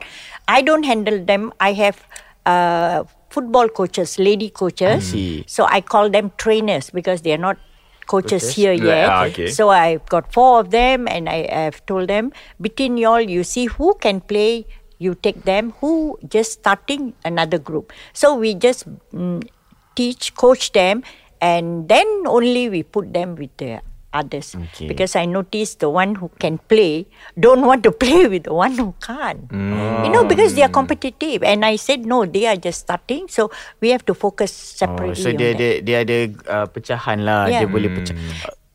[0.49, 1.53] I don't handle them.
[1.61, 2.07] I have
[2.47, 5.05] uh, football coaches, lady coaches.
[5.11, 5.45] see.
[5.47, 7.59] So I call them trainers because they are not
[8.07, 8.57] coaches, Coaches?
[8.57, 9.09] here yet.
[9.11, 9.49] ah, okay.
[9.49, 13.67] So I've got four of them, and I have told them between y'all, you see
[13.67, 14.67] who can play.
[14.99, 15.75] You take them.
[15.81, 17.93] Who just starting another group.
[18.13, 19.47] So we just mm,
[19.95, 21.05] teach, coach them,
[21.41, 23.81] and then only we put them with the
[24.13, 24.55] others.
[24.57, 24.89] Okay.
[24.89, 27.07] Because I noticed the one who can play
[27.39, 29.47] don't want to play with the one who can't.
[29.53, 31.43] You know, because they are competitive.
[31.43, 33.29] And I said no, they are just starting.
[33.29, 35.23] So we have to focus Oh, separately.
[35.23, 36.19] so on dia, dia, dia ada
[36.49, 37.47] uh, pecahan lah.
[37.49, 37.65] Yeah.
[37.65, 38.17] Dia boleh pecah.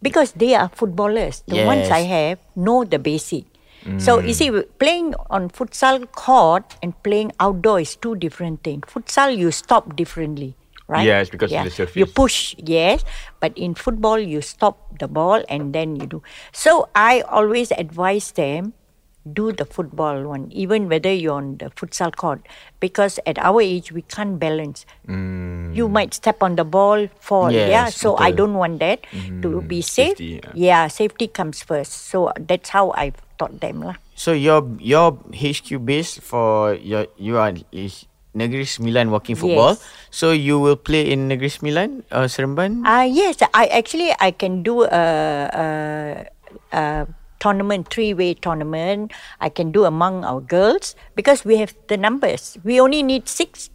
[0.04, 1.44] because they are footballers.
[1.48, 2.12] The ones I Yes.
[2.12, 3.48] have know the basic.
[4.00, 4.48] So you see,
[4.80, 8.88] playing on futsal court and playing outdoor is two different things.
[8.88, 10.56] Futsal you stop differently,
[10.88, 11.06] right?
[11.06, 11.96] Yes, because of the surface.
[11.96, 13.04] You push, yes,
[13.40, 16.24] but in football you stop the ball and then you do.
[16.52, 18.74] So I always advise them
[19.32, 22.46] do the football one, even whether you're on the futsal court,
[22.80, 24.86] because at our age we can't balance.
[25.08, 25.76] Mm.
[25.76, 27.52] You might step on the ball, fall.
[27.52, 29.42] Yes, yeah, so I don't want that mm.
[29.42, 30.18] to be safe.
[30.18, 30.88] Safety, yeah.
[30.88, 31.94] safety comes first.
[32.12, 33.96] So that's how I've taught them lah.
[34.16, 39.78] So your your HQ base for your you are is Negeri Sembilan Walking Football.
[39.78, 39.86] Yes.
[40.10, 42.82] So you will play in Negeri Sembilan, uh, Seremban?
[42.86, 45.06] Uh, yes, I actually I can do a,
[45.54, 45.66] a,
[46.74, 46.82] a
[47.40, 49.12] tournament, three-way tournament.
[49.42, 52.58] I can do among our girls because we have the numbers.
[52.64, 53.70] We only need six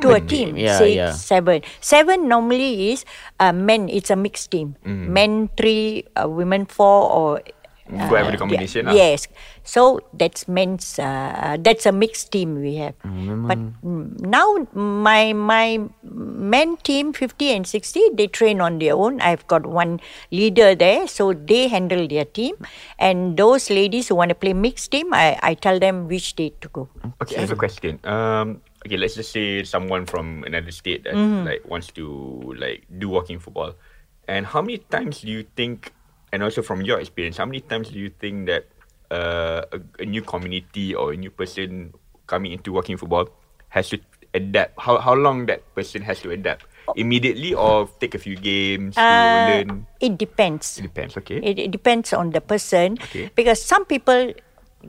[0.00, 0.56] to a team.
[0.56, 1.12] Yeah, Six, yeah.
[1.12, 1.60] seven.
[1.80, 3.04] Seven normally is
[3.38, 3.88] uh, men.
[3.88, 4.76] It's a mixed team.
[4.86, 5.08] Mm.
[5.08, 7.42] Men three, uh, women four, or
[7.84, 8.92] Whatever the yeah, combination lah.
[8.96, 9.28] Yes.
[9.60, 10.98] So that's men's.
[10.98, 12.96] Uh, that's a mixed team we have.
[13.04, 18.96] Mm, but mm, now my my men team fifty and sixty they train on their
[18.96, 19.20] own.
[19.20, 20.00] I've got one
[20.32, 22.56] leader there, so they handle their team.
[22.96, 26.56] And those ladies who want to play mixed team, I I tell them which day
[26.64, 26.88] to go.
[27.20, 28.00] Okay, I have a question.
[28.08, 31.44] Um, okay, let's just say someone from another state that Mm-hmm.
[31.44, 32.08] like wants to
[32.56, 33.76] like do walking football,
[34.24, 35.92] and how many times do you think,
[36.34, 38.66] and also from your experience, how many times do you think that
[39.14, 41.94] uh, a, a new community or a new person
[42.26, 43.30] coming into walking football
[43.70, 44.02] has to
[44.34, 44.74] adapt?
[44.82, 46.66] How how long that person has to adapt?
[46.98, 49.86] Immediately or take a few games to Uh, learn?
[50.02, 50.76] it depends.
[50.82, 51.16] It depends.
[51.16, 51.38] Okay.
[51.38, 53.30] It, it depends on the person Okay.
[53.38, 54.34] because some people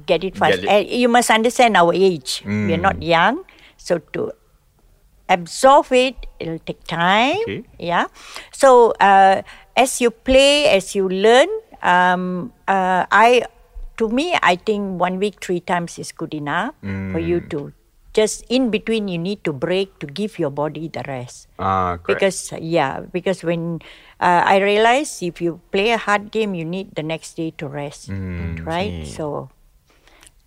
[0.09, 0.65] get it fast.
[0.65, 0.91] Get it.
[0.91, 2.41] You must understand our age.
[2.43, 3.45] We are not young,
[3.79, 4.33] so to
[5.29, 7.39] absorb it, it'll take time.
[7.47, 7.63] Okay.
[7.79, 8.11] Yeah.
[8.51, 9.41] So uh,
[9.75, 11.47] as you play, as you learn,
[11.83, 13.43] um, uh, I
[13.97, 16.75] to me, I think one week three times is good enough
[17.11, 17.73] for you to.
[18.15, 21.51] Just in between, you need to break to give your body the rest.
[21.59, 22.07] Ah, correct.
[22.07, 23.83] Because yeah, because when
[24.23, 27.67] uh, I realize if you play a hard game, you need the next day to
[27.67, 28.07] rest,
[28.63, 29.03] right?
[29.03, 29.51] So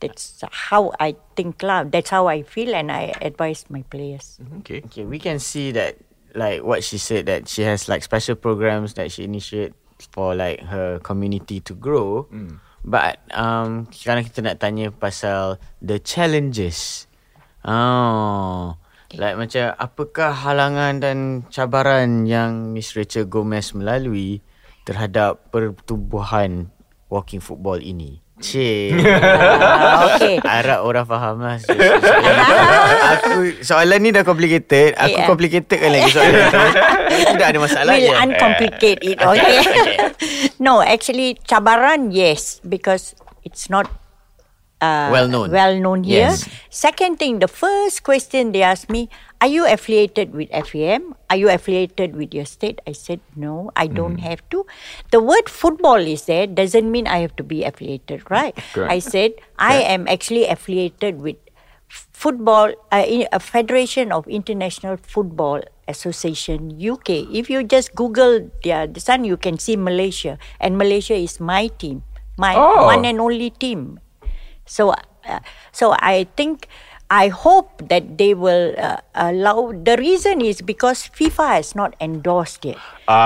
[0.00, 1.84] that's how I think, lah.
[1.84, 4.40] That's how I feel, and I advise my players.
[4.64, 4.80] okay.
[4.88, 6.00] Okay, we can see that
[6.34, 9.72] like what she said that she has like special programs that she initiate
[10.12, 12.26] for like her community to grow.
[12.84, 17.08] But um sekarang kita nak tanya pasal the challenges.
[17.66, 18.78] Oh.
[19.16, 24.44] Like macam apakah halangan dan cabaran yang Miss Rachel Gomez melalui
[24.84, 26.68] terhadap pertubuhan
[27.08, 28.20] walking football ini?
[28.38, 28.90] Cik.
[29.78, 30.38] Ah, okay.
[30.40, 31.58] Harap orang faham lah
[33.18, 35.26] Aku Soalan ni dah complicated Aku Yeah.
[35.26, 36.58] complicated kan lagi soalan tu
[37.34, 39.56] Tidak ada masalah We'll je uncomplicate it, okay?
[40.58, 43.88] no, actually, cabaran, yes, because it's not
[44.80, 45.50] uh, Well known.
[45.50, 46.30] Well known here.
[46.30, 46.48] Yes.
[46.70, 49.08] Second thing, the first question they asked me,
[49.40, 51.14] "Are you affiliated with FAM?
[51.30, 54.64] Are you affiliated with your state?" I said, "No, I don't have to."
[55.10, 58.54] The word football is there doesn't mean I have to be affiliated, right?
[58.72, 58.92] Correct.
[58.92, 61.36] I said I am actually affiliated with
[61.88, 69.08] football uh, a federation of international football association uk if you just google their this
[69.08, 72.02] one you can see malaysia and malaysia is my team
[72.36, 72.84] my Oh.
[72.92, 73.96] one and only team
[74.68, 75.40] so uh,
[75.72, 76.68] so i think
[77.08, 79.72] I hope that they will uh, allow.
[79.72, 82.76] The reason is because FIFA has not endorsed it.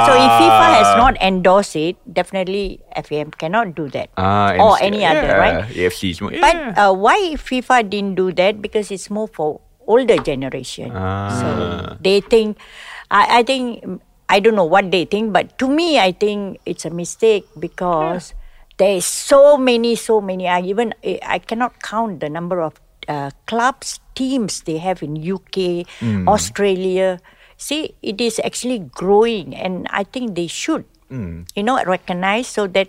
[0.07, 0.99] so if FIFA has Ah.
[1.03, 5.67] not endorsed it, definitely FAM cannot do that, Ah, or MC any other, right?
[5.75, 6.15] yeah, AFC.
[6.15, 6.79] But Yeah.
[6.79, 8.63] uh, why FIFA didn't do that?
[8.63, 9.59] Because it's more for
[9.91, 10.95] older generation.
[11.43, 11.51] So
[11.99, 12.63] they think,
[13.11, 13.83] I, I think,
[14.31, 18.31] I don't know what they think, but to me, I think it's a mistake because
[18.79, 20.49] there is so many, so many.
[20.49, 25.87] I even I cannot count the number of uh, clubs, teams they have in UK,
[26.29, 27.19] Australia.
[27.57, 32.89] See, it is actually growing, and I think they should, you know, recognize so that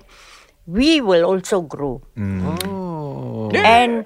[0.65, 3.51] we will also grow Oh.
[3.53, 4.05] and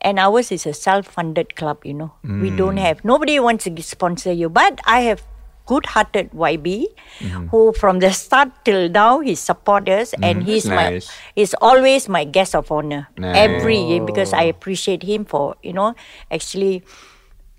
[0.00, 2.86] and ours is a self-funded club you know we don't Mm.
[2.88, 5.20] have nobody wants to sponsor you but i have
[5.66, 6.86] good-hearted yb
[7.22, 7.48] Mm-hmm.
[7.52, 11.10] who from the start till now he support us and he's my nice.
[11.36, 13.36] he's always my guest of honor Nice.
[13.36, 15.94] every year because i appreciate him for you know
[16.32, 16.82] actually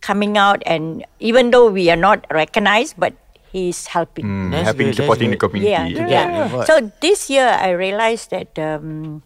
[0.02, 3.14] coming out and even though we are not recognized but
[3.54, 5.70] he's helping Mm, That's helping good, that's supporting the community.
[5.72, 6.50] yeah, to yeah.
[6.50, 6.68] get.
[6.68, 9.22] So this year I realized that um,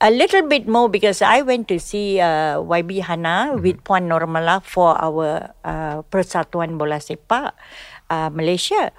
[0.00, 4.62] a little bit more because I went to see uh, YB Hannah with Puan Normala
[4.62, 7.52] for our uh, Persatuan Bola Sepak
[8.10, 8.92] uh, Malaysia.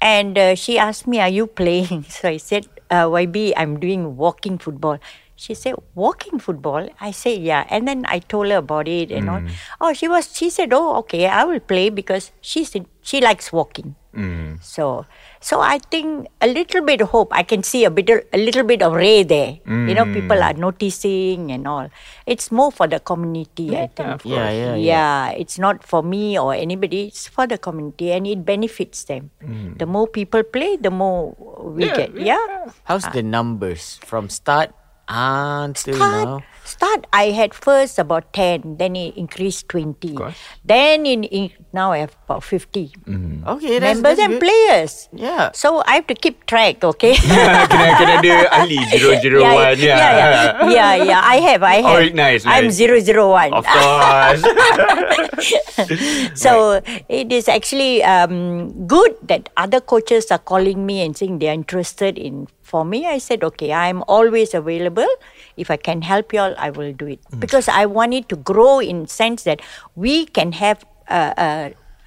[0.00, 2.04] And uh, she asked me, Are you playing?
[2.08, 4.98] So I said, uh, YB, I'm doing walking football.
[5.36, 6.86] She said, walking football?
[7.00, 7.64] I said, yeah.
[7.70, 9.40] And then I told her about it and all.
[9.80, 13.94] Oh, she was, she said, oh, okay, I will play because she's, she likes walking.
[14.14, 14.62] Mm.
[14.62, 15.06] So,
[15.40, 17.32] so I think a little bit of hope.
[17.32, 19.58] I can see a bit, a little bit of ray there.
[19.64, 20.44] You know, people mm.
[20.44, 21.88] are noticing and all.
[22.26, 23.76] It's more for the community.
[23.76, 24.20] I think.
[24.24, 24.76] Yeah, yeah, yeah.
[24.76, 27.08] Yeah, it's not for me or anybody.
[27.08, 29.30] It's for the community, and it benefits them.
[29.42, 29.78] Mm.
[29.78, 32.14] The more people play, the more we get.
[32.14, 32.68] Yeah.
[32.84, 34.76] How's the numbers from start
[35.10, 36.42] Until Start, now.
[36.70, 37.06] Start.
[37.12, 40.14] I had first about ten, then it increased twenty.
[40.14, 40.38] course.
[40.64, 44.46] Then in, in now I have about fifty Okay, that's, members that's and good.
[44.46, 45.08] players.
[45.12, 45.50] Yeah.
[45.52, 46.82] So I have to keep track.
[46.82, 47.14] Okay.
[47.70, 49.76] kena kena ada ahli zero zero yeah, one.
[49.78, 51.20] yeah, yeah, yeah, yeah, yeah.
[51.22, 52.14] I have, I Oh, have.
[52.14, 52.78] nice, I'm nice.
[52.78, 53.50] zero zero one.
[53.52, 54.42] Of course.
[56.34, 61.54] so it is actually um, good that other coaches are calling me and saying they're
[61.54, 65.12] interested in for me i said okay i'm always available
[65.56, 67.40] if i can help you all i will do it mm.
[67.44, 69.60] because i want it to grow in sense that
[69.96, 71.50] we can have a, a,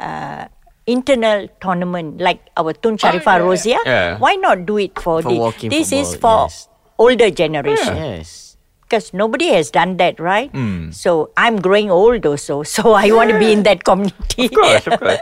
[0.06, 0.50] a
[0.86, 4.18] internal tournament like our tun ah, Sharifah yeah, Rodziah yeah.
[4.20, 6.68] why not do it for, For the walking this is for yes.
[6.98, 8.43] older generation Yes.
[8.84, 10.52] Because nobody has done that, right?
[10.52, 10.92] Hmm.
[10.92, 14.46] So I'm growing old also, so I want to be in that community.
[14.46, 15.22] Of course, of course.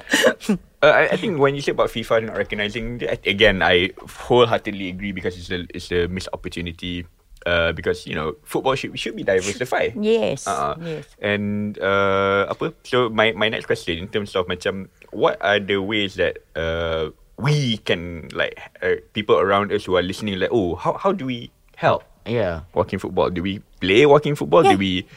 [0.82, 4.89] Uh, I, I think when you say about FIFA not recognizing, that, again, I wholeheartedly
[4.89, 7.05] agree because it's a it's a missed opportunity.
[7.45, 9.97] Uh, because you know football should should be diversified.
[9.97, 11.05] Yes, Uh, yes.
[11.22, 12.74] And uh, apa?
[12.82, 17.09] So my my next question in terms of macam what are the ways that uh,
[17.41, 21.26] we can like uh, people around us who are listening like oh how how do
[21.26, 21.49] we
[21.82, 22.61] help Yeah.
[22.74, 23.30] walking football?
[23.30, 24.63] Do we play walking football?
[24.63, 25.07] Do we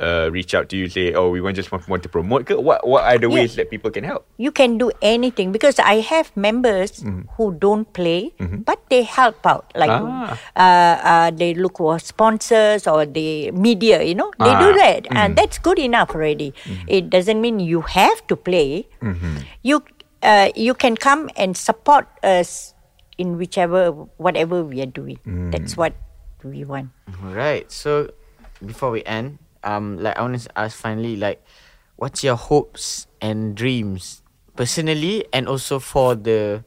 [0.00, 2.50] uh, reach out to you say oh we want just want, want to promote?
[2.50, 3.34] What what are the Yeah.
[3.46, 4.26] ways that people can help?
[4.38, 7.04] You can do anything because I have members
[7.38, 8.34] who don't play,
[8.66, 9.70] but they help out.
[9.78, 10.34] Like Ah.
[10.58, 14.02] uh, uh, they look for sponsors or the media.
[14.02, 16.50] You know, they do Ah, that, and that's good enough already.
[16.90, 18.86] It doesn't mean you have to play.
[19.62, 19.82] You
[20.22, 22.74] uh, you can come and support us
[23.18, 25.18] in whichever whatever we are doing.
[25.54, 25.94] That's what
[26.44, 26.90] we want.
[27.22, 27.70] Right.
[27.70, 28.10] So
[28.64, 31.42] before we end, um, like I want to ask finally, like,
[31.96, 34.22] what's your hopes and dreams
[34.56, 36.64] personally, and also for the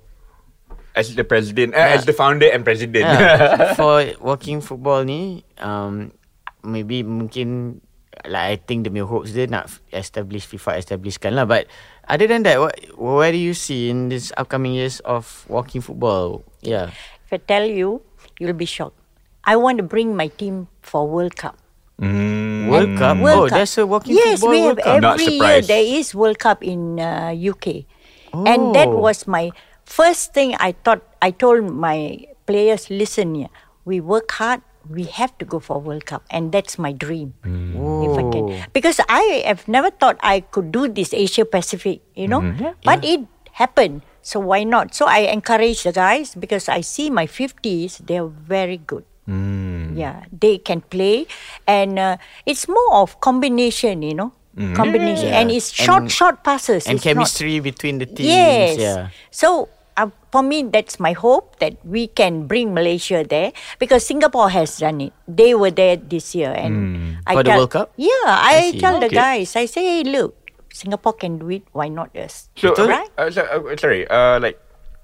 [0.95, 3.03] As the president, uh, as the founder and president.
[3.03, 6.15] yeah, for walking football ni, um,
[6.63, 7.84] maybe mungkin
[8.23, 11.43] like I think the punya hopes dia nak establish FIFA establishkan lah.
[11.43, 11.67] But
[12.07, 16.47] other than that, what where do you see in this upcoming years of walking football?
[16.63, 16.95] Yeah.
[17.28, 17.99] If I tell you,
[18.39, 18.97] you'll be shocked.
[19.45, 21.57] I want to bring my team for World Cup.
[22.01, 22.67] Mm.
[22.69, 23.17] World Cup.
[23.19, 23.55] World oh, Cup.
[23.55, 25.19] there's a walking yes, football we World have Cup.
[25.21, 27.85] Every year there is World Cup in uh, UK,
[28.33, 28.99] and that Oh.
[28.99, 29.51] was my
[29.85, 30.55] first thing.
[30.59, 33.53] I thought I told my players, listen here,
[33.85, 34.61] we work hard.
[34.85, 37.33] We have to go for World Cup, and that's my dream.
[37.41, 38.59] If I can, Oh.
[38.73, 42.81] because I have never thought I could do this Asia Pacific, you know, Mm-hmm.
[42.85, 43.25] but it
[43.57, 44.03] happened.
[44.21, 44.93] So why not?
[44.93, 49.05] So I encourage the guys because I see my fifties; they're very good.
[49.26, 49.97] Mm.
[49.97, 51.26] Yeah, they can play,
[51.65, 54.32] and uh, it's more of combination, you know,
[54.78, 55.41] combination, Yeah.
[55.41, 58.30] and it's short, And- short passes and It's not- chemistry between the teams.
[58.30, 58.78] Yes.
[58.78, 59.09] Yeah.
[59.34, 59.67] So
[59.97, 63.49] uh, for me, that's my hope that we can bring Malaysia there
[63.82, 65.13] because Singapore has done it.
[65.26, 67.88] They were there this year, and I For the tell- World Cup?
[67.97, 68.80] Yeah, I I, see.
[68.80, 70.38] tell the guys, I say, hey, look,
[70.69, 71.63] Singapore can do it.
[71.73, 72.47] Why not us?
[72.59, 73.09] So, uh, right?
[73.17, 74.59] uh, so, uh, sorry, uh, like,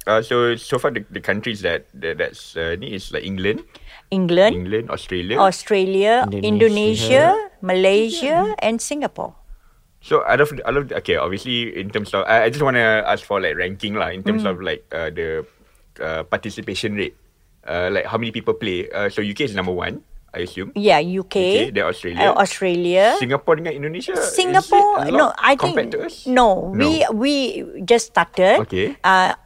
[0.06, 3.64] uh, so so far the, the countries that, that that's uh, ni is like England,
[4.12, 5.40] England, England, Australia.
[5.40, 6.46] Australia, Indonesia.
[6.46, 7.26] Indonesia,
[7.64, 9.34] Malaysia, and Singapore.
[10.02, 12.74] so out of the- out of okay, obviously in terms of I, I just want
[12.74, 15.46] to ask for like ranking lah in terms of like uh, the
[16.02, 17.14] uh, participation rate,
[17.70, 18.90] uh, like how many people play.
[18.90, 20.02] Uh, so UK is number one,
[20.34, 20.74] I assume.
[20.74, 22.34] Yeah, UK, Okay, then Australia.
[22.34, 23.14] uh, Australia.
[23.22, 24.18] Singapore dengan Indonesia.
[24.18, 26.26] is it Singapore, a no, I think compared to us?
[26.26, 26.74] no.
[26.74, 27.34] We we
[27.86, 28.66] just started.
[28.66, 28.98] Okay.
[29.06, 29.38] Uh,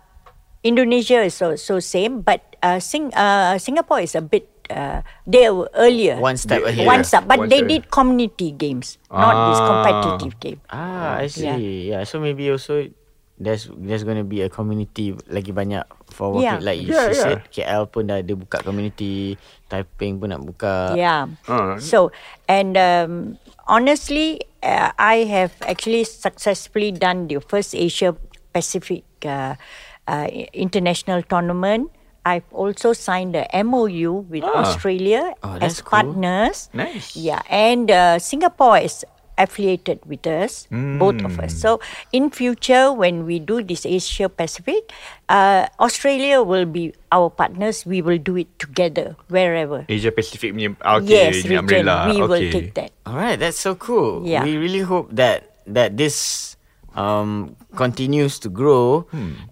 [0.64, 4.55] Indonesia is so so same, but uh, Sing uh, Singapore is a bit.
[4.70, 6.18] Uh, they were earlier.
[6.18, 6.70] One step Yeah.
[6.74, 6.88] ahead.
[6.88, 7.70] One step, but One they step.
[7.70, 9.68] did community games, not this Ah.
[9.70, 10.60] competitive game.
[10.70, 11.90] Ah, I see.
[11.90, 12.04] Yeah.
[12.04, 12.90] So maybe also
[13.36, 16.64] there's there's going to be a community lagi banyak for walking Yeah.
[16.64, 19.36] like you Yeah, said KL pun dah ada buka community,
[19.68, 20.96] Taiping pun nak buka.
[20.96, 21.28] Yeah.
[21.50, 21.76] Ah.
[21.82, 22.16] So,
[22.48, 23.36] and um,
[23.68, 28.16] honestly, uh, I have actually successfully done the first Asia
[28.56, 29.60] Pacific uh,
[30.08, 31.92] uh, international tournament.
[32.26, 34.66] I've also signed a MOU with Ah.
[34.66, 35.92] Australia Oh, as that's cool.
[36.02, 36.74] partners.
[36.74, 37.14] Nice.
[37.14, 39.06] Yeah, and uh, Singapore is
[39.38, 41.52] affiliated with us, both of us.
[41.54, 41.84] So
[42.16, 44.88] in future, when we do this Asia Pacific,
[45.28, 47.84] uh, Australia will be our partners.
[47.86, 49.84] We will do it together wherever.
[49.92, 51.68] Asia Pacific punya okay, yes, region.
[51.68, 52.10] umbrella.
[52.16, 52.96] We will take that.
[53.06, 54.24] All right, that's so cool.
[54.24, 54.42] Yeah.
[54.48, 56.55] We really hope that that this
[56.96, 59.04] um continues to grow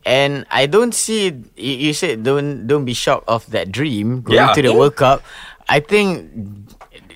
[0.08, 1.28] and I don't see
[1.60, 4.56] you, you said don't don't be shocked of that dream going Yeah.
[4.56, 4.80] to the Yeah.
[4.80, 5.20] World Cup.
[5.68, 6.32] I think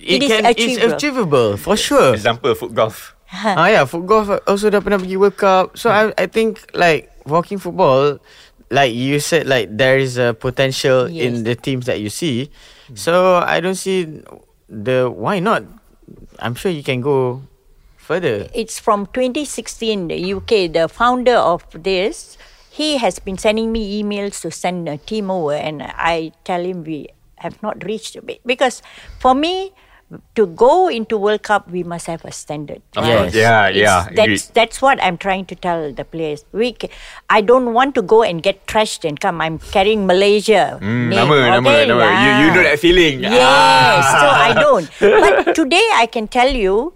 [0.04, 0.94] it, It is can it's achievable.
[0.96, 2.12] achievable for sure.
[2.16, 3.16] Example foot golf.
[3.32, 5.76] ah yeah, foot golf also dah pernah pergi World Cup.
[5.80, 8.20] So I I think like walking football
[8.72, 11.24] like you said, like there is a potential Yes.
[11.24, 12.52] in the teams that you see.
[12.96, 14.24] So I don't see
[14.68, 15.64] the why not.
[16.40, 17.44] I'm sure you can go
[18.08, 18.48] further.
[18.56, 22.38] It's from 2016, the UK, the founder of this,
[22.72, 26.84] he has been sending me emails to send a team over, and I tell him
[26.84, 27.10] we
[27.44, 28.40] have not reached a bit.
[28.46, 28.82] Because
[29.20, 29.74] for me,
[30.40, 32.80] to go into World Cup, we must have a standard.
[32.96, 33.18] Of Yes.
[33.20, 33.34] course.
[33.36, 34.08] Yeah, It's- yeah.
[34.16, 36.46] That's that's what I'm trying to tell the players.
[36.56, 36.78] We,
[37.30, 39.42] I don't want to go and get trashed and come.
[39.44, 40.80] I'm carrying Malaysia.
[40.80, 41.88] Mm, name, nama, nama, okay?
[41.92, 42.08] nama.
[42.24, 43.20] You, you know that feeling.
[43.20, 44.16] Yes, Ah.
[44.22, 44.88] so I don't.
[45.26, 46.94] But today I can tell you,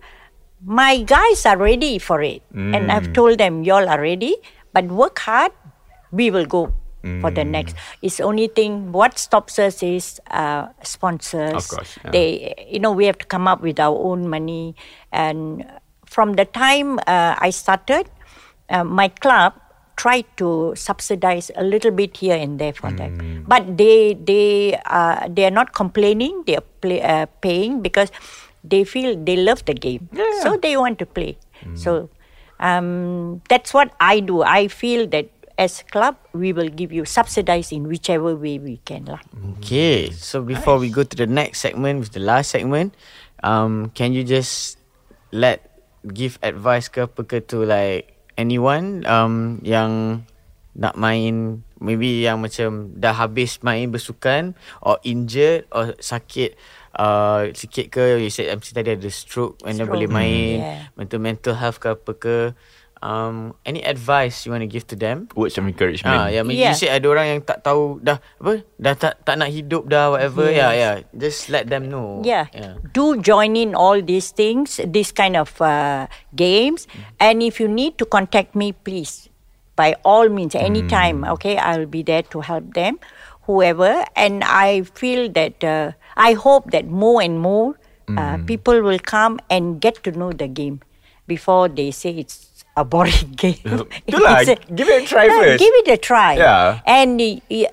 [0.65, 2.41] my guys are ready for it.
[2.53, 2.91] And Mm.
[2.91, 4.35] I've told them, y'all are ready,
[4.73, 5.51] but work hard,
[6.11, 6.73] we will go
[7.21, 7.49] for the Mm.
[7.57, 7.75] next.
[8.03, 11.55] It's only thing, what stops us is uh, sponsors.
[11.57, 12.11] Of course, yeah.
[12.11, 14.75] They, you know, we have to come up with our own money.
[15.11, 15.65] And
[16.05, 18.05] from the time uh, I started,
[18.69, 19.53] uh, my club
[19.97, 23.17] tried to subsidize a little bit here and there for them.
[23.17, 23.43] Mm.
[23.47, 26.43] But they they uh, they are not complaining.
[26.45, 28.11] They are play, uh, paying because
[28.63, 30.09] they feel they love the game,
[30.41, 31.37] so they want to play.
[31.77, 32.09] So
[32.61, 34.41] um, that's what I do.
[34.41, 35.29] I feel that
[35.61, 39.21] as club we will give you subsidize in whichever way we can lah.
[39.59, 42.97] Okay, so before we go to the next segment, with the last segment,
[43.45, 44.81] um, can you just
[45.29, 45.61] let
[46.01, 48.09] give advice ke apa ke to like
[48.41, 50.25] anyone um yang
[50.73, 56.55] nak main maybe yang macam dah habis main bersukan or injured or sakit
[56.97, 60.79] uh, sikit ke you said MC tadi ada stroke when dia Stroke, boleh main yeah.
[60.97, 62.35] mental mental health ke apa ke
[63.01, 66.13] um any advice you want to give to them Words of encouragement.
[66.13, 66.69] Ah, yeah, Yeah.
[66.71, 70.13] you say ada orang yang tak tahu dah apa dah tak tak nak hidup dah
[70.13, 70.45] whatever.
[70.53, 70.93] Yeah, yeah.
[71.17, 72.21] Just let them know.
[72.21, 72.45] Yeah.
[72.53, 72.77] yeah.
[72.93, 76.05] Do join in all these things, this kind of uh,
[76.37, 76.85] games.
[77.17, 79.33] And if you need to contact me, please,
[79.73, 83.01] by all means, anytime, okay, I'll be there to help them,
[83.49, 84.05] whoever.
[84.13, 87.75] And I feel that, uh, I hope that more and more
[88.11, 90.81] uh, people will come and get to know the game
[91.27, 93.59] before they say it's a boring game.
[93.63, 94.43] Betul lah.
[94.43, 95.59] It's a- Give it a try first.
[95.63, 96.35] Give it a try.
[96.35, 96.81] Yeah.
[96.85, 97.71] And y-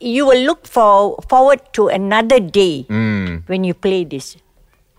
[0.00, 3.44] you will look for forward to another day Mm.
[3.50, 4.36] when you play this.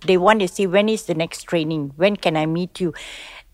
[0.06, 1.94] They want to see when is the next training?
[1.96, 2.92] When can I meet you?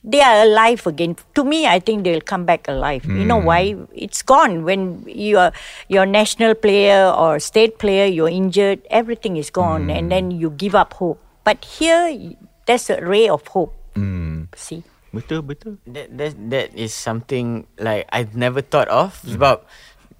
[0.08, 1.20] They are alive again.
[1.36, 3.04] To me, I think they'll come back alive.
[3.04, 3.76] You know why?
[3.92, 5.52] It's gone when you are
[5.92, 8.08] your national player or state player.
[8.08, 8.88] You're injured.
[8.88, 11.20] Everything is gone, and then you give up hope.
[11.44, 12.08] But here,
[12.64, 13.76] there's a ray of hope.
[14.56, 14.88] See.
[15.12, 15.80] Betul, betul.
[15.88, 19.64] That that that is something like I've never thought of sebab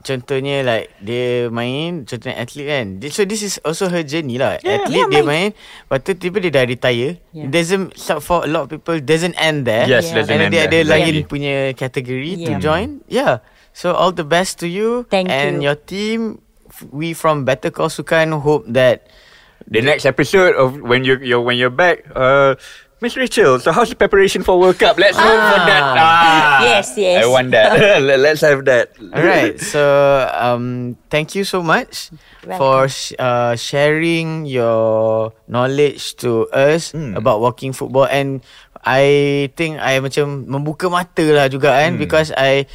[0.06, 2.86] contohnya like dia main contohnya atlet kan.
[3.10, 4.62] So this is also her journey lah.
[4.62, 5.28] Yeah, atlet yeah, dia main.
[5.28, 5.50] main,
[5.88, 7.18] lepas tu tiba dia dah retire.
[7.34, 7.46] Yeah.
[7.46, 9.86] It doesn't so for a lot of people doesn't end there.
[9.90, 10.22] Yes, Yeah.
[10.24, 10.88] doesn't And then end dia ada there.
[10.88, 11.24] lain Exactly.
[11.28, 12.62] punya category to Yeah.
[12.62, 12.88] join.
[13.10, 13.34] Yeah.
[13.74, 15.70] So all the best to you Thank and you.
[15.72, 16.42] your team.
[16.94, 19.10] We from Better Call Sukan hope that
[19.68, 22.56] The next episode of when you you're when you're back, uh,
[22.98, 23.62] Miss Rachel.
[23.62, 24.98] So how's the preparation for World Cup?
[24.98, 25.84] Let's go for that.
[25.94, 27.22] Ah, Yes, yes.
[27.22, 27.78] I want that.
[28.02, 28.98] Let- Let's have that.
[29.14, 29.54] All right.
[29.62, 29.82] So,
[30.34, 32.10] um, thank you so much
[32.58, 38.42] for sh- uh, sharing your knowledge to us about walking football and
[38.82, 42.66] I think I macam membuka mata lah juga kan because I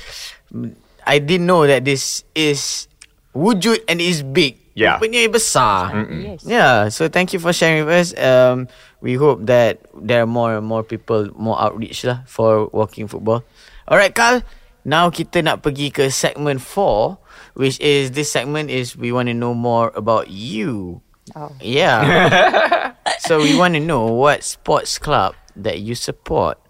[1.02, 2.86] I didn't know that this is
[3.34, 4.61] wujud and is big.
[4.74, 4.96] Yeah.
[4.96, 5.92] Rupanya besar.
[6.08, 6.44] Yes.
[6.48, 8.10] Yeah, so thank you for sharing with us.
[8.16, 8.68] Um,
[9.04, 13.44] we hope that there are more and more people, more outreach lah for walking football.
[13.84, 14.40] Alright, Carl.
[14.82, 17.18] Now kita nak pergi ke segment 4,
[17.54, 21.02] which is this segment is we want to know more about you.
[21.36, 21.52] Oh.
[21.60, 22.96] Yeah.
[23.26, 26.61] so we want to know what sports club that you support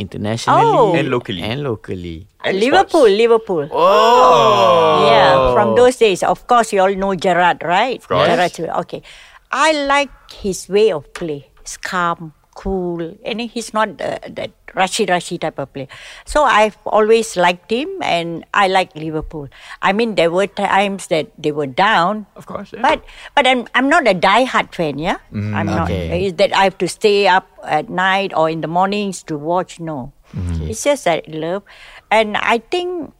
[0.00, 0.94] internationally Oh.
[0.94, 1.42] And locally.
[1.42, 2.26] And locally.
[2.44, 3.18] And Liverpool, sports.
[3.18, 3.68] Liverpool.
[3.72, 5.08] Oh.
[5.10, 6.22] Yeah, from those days.
[6.22, 7.98] Of course, you all know Gerrard, right?
[7.98, 8.26] Of course.
[8.28, 9.02] Gerrard, okay.
[9.50, 11.50] I like his way of play.
[11.60, 15.86] It's calm, cool, and he's not uh, that rushy, rushy type of player.
[16.26, 19.46] So I've always liked him, and I like Liverpool.
[19.80, 22.82] I mean, there were times that they were down, Of course, yeah.
[22.82, 23.06] but
[23.38, 24.98] but I'm I'm not a die-hard fan.
[24.98, 25.86] Yeah, I'm not.
[25.86, 26.26] Okay.
[26.26, 29.78] Is that I have to stay up at night or in the mornings to watch?
[29.78, 30.10] No,
[30.66, 31.62] it's just that I love,
[32.10, 33.14] and I think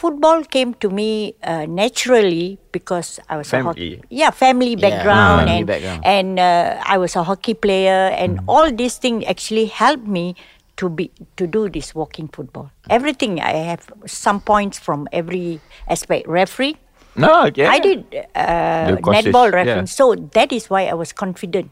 [0.00, 4.04] football came to me uh, naturally because I was a hockey, Family.
[4.10, 6.00] yeah, family Yeah, background, family and background.
[6.04, 10.36] and uh, I was a hockey player, and all these things actually helped me
[10.76, 12.70] to be to do this walking football.
[12.90, 16.28] Everything I have some points from every aspect.
[16.28, 16.76] Referee,
[17.16, 17.72] No, yeah.
[17.72, 18.04] I did
[18.36, 19.84] uh, netball yeah.
[19.88, 21.70] so that is why I was confident.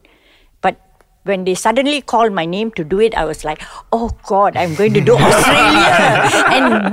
[0.64, 0.81] But
[1.29, 3.61] when they suddenly called my name to do it, I was like,
[3.93, 6.03] oh God, I'm going to do Australia.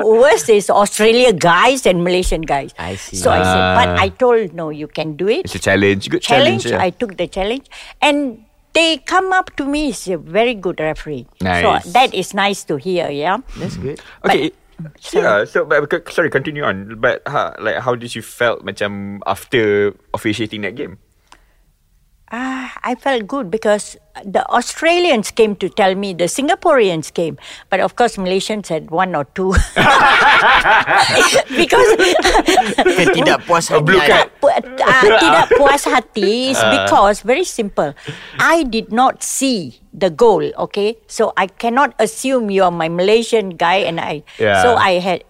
[0.08, 2.74] and worse is Australia guys and Malaysian guys.
[2.78, 3.16] I see.
[3.18, 4.04] So I said, but Ah.
[4.04, 5.45] I told, no, you can do it.
[5.45, 6.10] It's a challenge.
[6.10, 6.64] Good challenge.
[6.64, 6.80] challenge.
[6.80, 6.82] yeah.
[6.82, 7.70] I took the challenge.
[8.02, 11.28] And they come up to me as a very good referee.
[11.41, 11.86] Nice.
[11.86, 13.38] So that is nice to hear, yeah.
[13.58, 13.99] That's good.
[14.26, 14.52] Okay.
[14.97, 15.22] Sorry.
[15.22, 16.97] yeah, so but, but- sorry, continue on.
[16.99, 20.97] But ha, like, how did you felt macam after officiating that game?
[22.32, 27.36] Ah, I felt good because the Australians came to tell me, the Singaporeans came,
[27.70, 29.52] but of course Malaysians had one or two.
[31.60, 31.90] because
[32.80, 33.84] Kan tidak puas hati.
[33.84, 34.00] blue
[34.40, 37.92] pu- ah, tidak puas hati is because very simple.
[38.40, 40.44] I did not see the goal.
[40.72, 44.24] Okay, so I cannot assume you are my Malaysian guy, and I.
[44.40, 44.64] Yeah.
[44.64, 45.28] So I had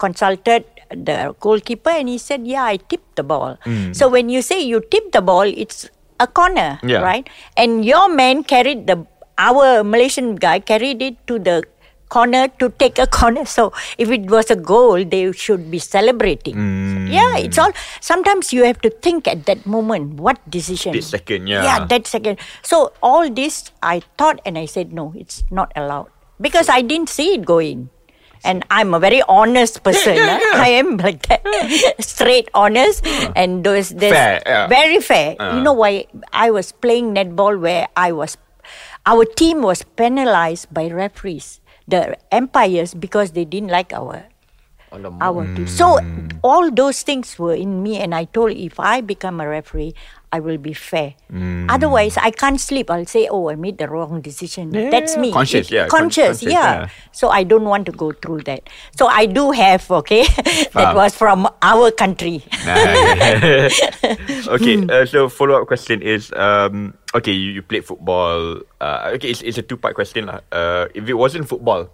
[0.00, 3.60] consulted the goalkeeper, and he said, "Yeah, I tipped the ball."
[3.92, 7.00] So when you say you tip the ball, it's a corner, Yeah.
[7.00, 7.28] right?
[7.56, 9.06] And your man carried the
[9.38, 11.62] our Malaysian guy carried it to the
[12.08, 13.44] corner to take a corner.
[13.44, 16.56] So if it was a goal, they should be celebrating.
[16.56, 17.12] Mm.
[17.12, 17.70] Yeah, it's all.
[18.00, 20.92] Sometimes you have to think at that moment what decision.
[20.92, 21.62] Split second, yeah.
[21.62, 22.38] Yeah, that second.
[22.62, 26.08] So all this I thought, and I said no, it's not allowed
[26.40, 27.90] because I didn't see it going.
[28.44, 30.16] And I'm a very honest person.
[30.16, 30.50] yeah, huh?
[30.54, 30.62] yeah.
[30.62, 31.42] I am like that,
[32.00, 33.32] straight, honest, uh-huh.
[33.36, 34.66] and those there's Fair, yeah.
[34.66, 35.36] very fair.
[35.38, 35.44] Uh.
[35.44, 35.62] You uh-huh.
[35.62, 38.36] know why I was playing netball where I was,
[39.06, 44.26] our team was penalized by referees, the umpires, because they didn't like our
[45.20, 45.66] our team.
[45.66, 46.28] So hmm.
[46.42, 49.94] all those things were in me, and I told if I become a referee,
[50.32, 51.14] I will be fair.
[51.72, 52.90] Otherwise, I can't sleep.
[52.92, 55.32] I'll say, "Oh, I made the wrong decision." Yeah, That's me.
[55.32, 56.84] conscious, It- yeah, conscious, conscious, yeah.
[56.84, 56.88] yeah.
[57.16, 58.68] So I don't want to go through that.
[58.96, 60.24] So I do have okay.
[60.72, 60.94] that Faham.
[61.00, 62.44] was from our country.
[64.48, 68.60] Okay, uh, so follow up question is um okay, you, you played football.
[68.80, 70.40] Uh, okay, it's, it's a two part question lah.
[70.52, 71.88] Uh, if it wasn't football,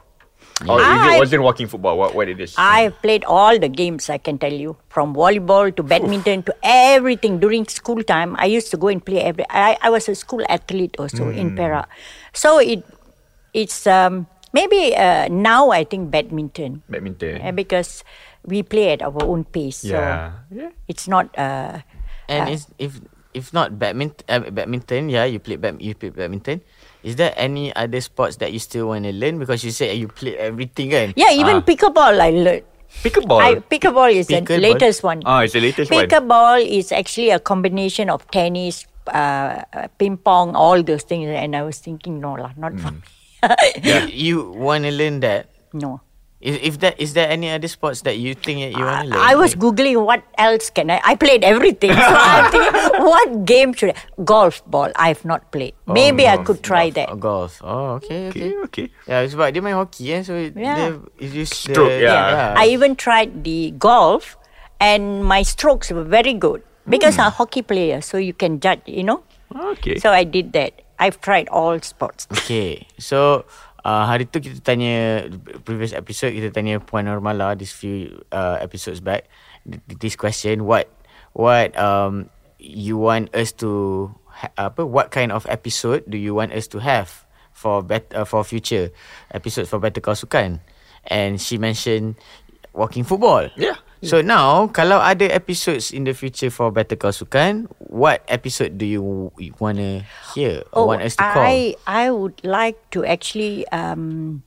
[0.63, 2.55] or if it I- wasn't walking football, what what it is?
[2.57, 7.43] I played all the games I can tell you, from volleyball to badminton to everything.
[7.43, 9.45] During school time, I used to go and play every.
[9.51, 11.91] I, I was a school athlete also in Perak,
[12.33, 12.87] so it
[13.51, 17.43] it's um, maybe uh, now I think badminton badminton.
[17.43, 18.07] uh, because
[18.47, 19.83] we play at our own pace.
[19.83, 20.39] Yeah.
[20.55, 21.35] So it's not.
[21.35, 21.83] Uh,
[22.25, 23.05] And uh, is, if
[23.37, 26.65] if not badminton, uh, badminton, yeah, you play bad, you play badminton.
[27.05, 29.37] Is there any other sports that you still want to learn?
[29.39, 31.13] Because you said you play everything, kan?
[31.21, 31.67] yeah, even Ah.
[31.69, 32.65] pickleball I learned.
[33.05, 33.41] Pickleball.
[33.45, 35.21] I, pickleball is the latest one.
[35.29, 36.09] Ah, it's the latest one.
[36.09, 41.29] Pickleball is actually a combination of tennis, uh, uh, ping pong, all those things.
[41.29, 43.05] And I was thinking, no lah, not for Hmm.
[43.05, 43.13] me.
[43.85, 45.53] You, you want to learn that?
[45.77, 46.01] no.
[46.45, 49.17] Is, if that is there any other sports that you think that you want to
[49.17, 49.19] learn?
[49.19, 51.01] I was googling what else can I.
[51.03, 51.97] I played everything.
[51.97, 54.23] So I'm thinking, what game should I?
[54.23, 54.93] Golf ball.
[54.95, 55.73] I have not played.
[55.89, 57.09] Oh, Maybe I could try golf, that.
[57.09, 57.53] oh, golf.
[57.65, 58.53] Oh, okay, okay.
[58.53, 58.87] Okay, okay.
[59.09, 60.53] Yeah, sebab dia main hoki kan, so Yeah.
[60.53, 62.53] dia is use Stroke, the, yeah.
[62.61, 64.37] I even tried the golf,
[64.85, 67.25] and my strokes were very good because hmm.
[67.25, 68.05] I'm a hockey player.
[68.05, 69.25] So you can judge, you know.
[69.49, 69.97] Okay.
[69.97, 70.85] So I did that.
[71.01, 72.29] I've tried all sports.
[72.37, 73.49] Okay, so
[73.85, 75.29] uh, hari tu kita tanya
[75.63, 79.29] previous episode kita tanya Puan Normala this few uh, episodes back
[79.69, 80.91] th- this question what
[81.37, 86.51] what um you want us to ha- apa what kind of episode do you want
[86.51, 87.25] us to have
[87.55, 88.91] for bet uh, for future?
[89.31, 90.61] Episodes for Better Call Sukan.
[91.07, 92.17] And she mentioned
[92.75, 93.49] walking football.
[93.57, 93.79] Yeah.
[94.05, 98.85] So now, kalau ada episodes in the future for Better Call Sukan, what episode do
[98.85, 100.05] you want to
[100.37, 101.41] hear or want us to call?
[101.41, 101.57] Oh, I
[101.89, 104.45] I would like to actually um,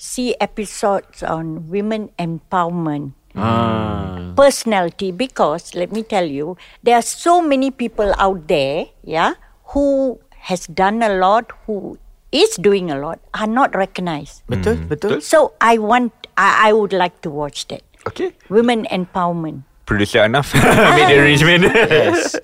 [0.00, 3.12] see episodes on women empowerment.
[3.34, 4.30] Ah.
[4.38, 9.34] personality because let me tell you there are so many people out there yeah
[9.74, 11.98] who has done a lot who
[12.30, 15.18] is doing a lot are not recognized Betul, betul.
[15.18, 18.32] so i want I, I would like to watch that Okay.
[18.48, 20.48] women empowerment Producer Anaf
[20.96, 21.68] made the arrangement.
[21.92, 22.40] Yes.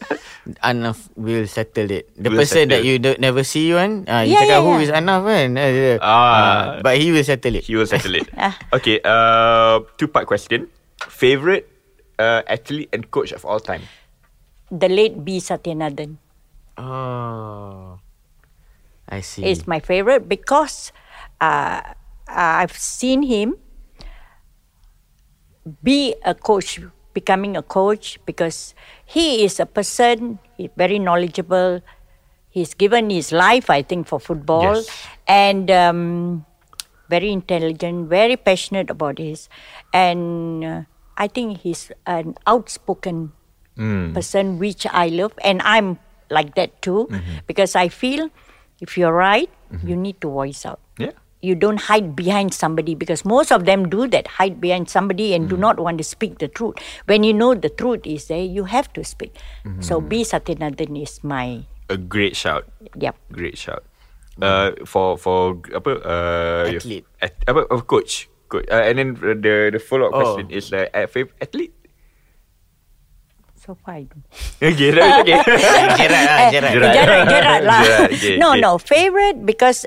[0.61, 2.13] Anaf will settle it.
[2.13, 4.73] The Will person that you don't never see one, uh, you Yeah, cakap yeah, who
[4.77, 4.85] yeah.
[4.85, 5.49] is Anaf kan?
[5.57, 6.61] Uh, uh, Ah.
[6.85, 7.65] but he will settle it.
[7.65, 8.29] He will settle it.
[8.37, 8.53] Ah.
[8.77, 9.01] okay.
[9.01, 10.69] Uh, two part question.
[11.09, 11.65] Favorite
[12.21, 13.89] uh, athlete and coach of all time.
[14.69, 16.21] the late b Sathianathan
[16.77, 17.99] Oh.
[19.09, 19.43] I see.
[19.49, 20.93] is my favorite because
[21.41, 21.81] uh,
[22.29, 23.57] I've seen him
[25.83, 26.81] be a coach,
[27.15, 31.81] becoming a coach because he is a person, he's very knowledgeable.
[32.51, 35.07] He's given his life, I think, for football Yes.
[35.29, 36.45] and um,
[37.09, 39.49] very intelligent, very passionate about his.
[39.93, 40.83] And uh,
[41.17, 43.33] I think he's an outspoken
[44.13, 45.33] person, which I love.
[45.43, 45.99] And I'm
[46.29, 47.09] like that too
[47.47, 48.31] because I feel
[48.81, 49.51] If you're right,
[49.85, 50.81] you need to voice out.
[50.97, 51.13] Yeah.
[51.41, 55.49] You don't hide behind somebody because most of them do that, hide behind somebody and
[55.49, 56.77] do not want to speak the truth.
[57.09, 59.33] When you know the truth is there, you have to speak.
[59.81, 62.69] So B Sathianathan is my A great shout.
[62.95, 63.17] yep.
[63.33, 63.83] Great shout.
[64.41, 67.07] Uh, for for apa uh, your- Athlete.
[67.25, 68.29] At, apa uh, coach.
[68.53, 68.69] Coach.
[68.69, 70.21] Uh, and then the the follow up Oh.
[70.37, 71.73] question is like uh, favorite athlete.
[73.61, 74.25] So far I don't.
[74.63, 75.41] Okay, that's okay.
[76.01, 76.73] Gerrard lah, Gerrard.
[76.85, 76.95] Gerrard.
[76.95, 77.63] Gerrard, Gerrard.
[77.65, 78.77] Gerrard, okay, no, no.
[78.81, 79.85] Favorite because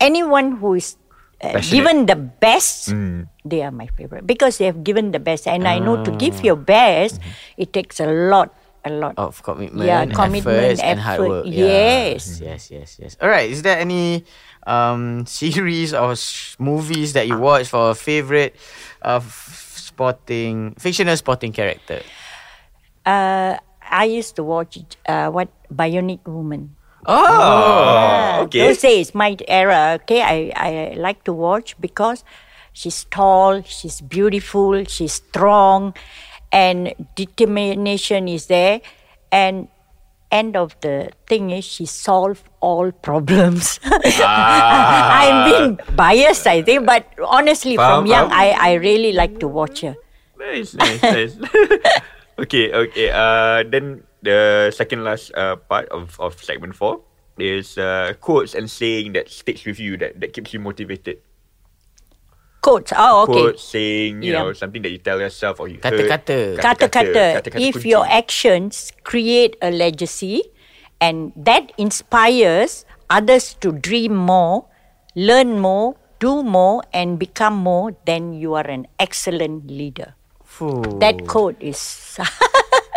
[0.00, 0.96] anyone who is
[1.42, 3.28] uh, given the best, Mm.
[3.46, 5.46] they are my favorite because they have given the best.
[5.46, 6.18] And I know to Ah.
[6.18, 7.62] give your best, Mm-hmm.
[7.62, 8.50] it takes a lot,
[8.82, 9.14] a lot.
[9.14, 11.28] Of commitment, Yeah, commitment, efforts, and hard effort.
[11.28, 11.44] work.
[11.46, 12.14] Yeah.
[12.18, 12.40] Yes.
[12.42, 13.12] yes, yes, yes.
[13.22, 13.46] All right.
[13.50, 14.26] Is there any
[14.66, 18.58] um series or sh- movies that you watch for a favorite
[19.06, 22.02] uh, f- sporting fictional sporting character?
[23.06, 23.56] Uh,
[23.88, 26.74] I used to watch uh, what Bionic Woman.
[27.06, 28.68] Oh, okay.
[28.68, 29.98] Those days, my era.
[30.02, 32.24] Okay, I I like to watch because
[32.72, 35.94] she's tall, she's beautiful, she's strong,
[36.52, 38.80] and determination is there.
[39.30, 39.68] And
[40.30, 43.80] end of the thing is she solved all problems.
[43.84, 48.30] I'm being biased, I think, but honestly, from young.
[48.32, 49.96] I I really like to watch her.
[50.38, 51.34] Nice, nice, nice.
[52.38, 53.10] okay, okay.
[53.10, 57.00] Uh, then the second last uh, part of, of segment four
[57.38, 61.18] is uh, quotes and saying that sticks with you that, that keeps you motivated.
[62.60, 62.92] Quotes.
[62.96, 63.32] Oh, okay.
[63.32, 64.42] Quotes, saying, you Yeah.
[64.42, 66.58] know, something that you tell yourself or you Kata-kata.
[66.58, 67.88] kata-kata Kata-kata if kunci.
[67.94, 70.42] your actions create a legacy
[71.00, 74.66] and that inspires others to dream more
[75.14, 80.14] learn more do more and become more then you are an excellent leader
[80.44, 80.82] Fuh.
[80.98, 81.78] that quote is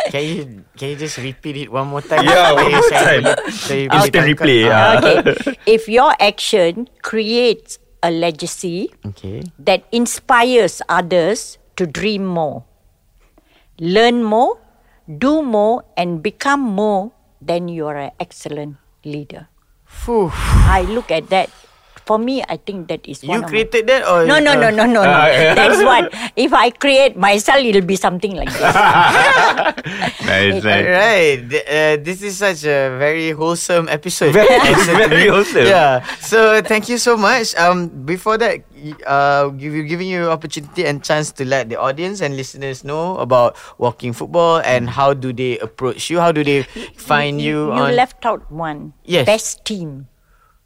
[0.10, 0.42] Can you
[0.74, 2.26] can you just repeat it one more time?
[2.26, 3.22] Yeah, Supaya one more saya time.
[3.22, 4.92] boleh- saya boleh Instant replay, Ah, yeah.
[4.98, 5.18] okay
[5.78, 9.46] if your action creates a legacy Okay.
[9.62, 12.66] that inspires others to dream more,
[13.78, 14.58] learn more,
[15.06, 19.48] do more, and become more, then you are an excellent leader.
[19.86, 20.32] Fuh.
[20.66, 21.50] I look at that.
[22.06, 24.70] For me, I think that is one You of created that or no, no, no,
[24.70, 25.06] no, no, no.
[25.06, 25.54] Ah, yeah.
[25.56, 26.10] That's what.
[26.36, 28.62] If I create myself, it'll be something like this.
[30.22, 30.86] Nice, nice.
[30.86, 34.34] Alright, uh, this is such a very wholesome episode.
[34.34, 34.48] Very-
[35.10, 35.66] very wholesome.
[35.68, 36.04] Yeah.
[36.22, 37.56] So thank you so much.
[37.56, 41.80] Um, before that, y- uh, give you giving you opportunity and chance to let the
[41.80, 46.20] audience and listeners know about walking football and how do they approach you?
[46.20, 46.64] How do they
[46.96, 48.94] find you, You on left out one.
[49.04, 49.26] Yes.
[49.26, 50.08] Best team.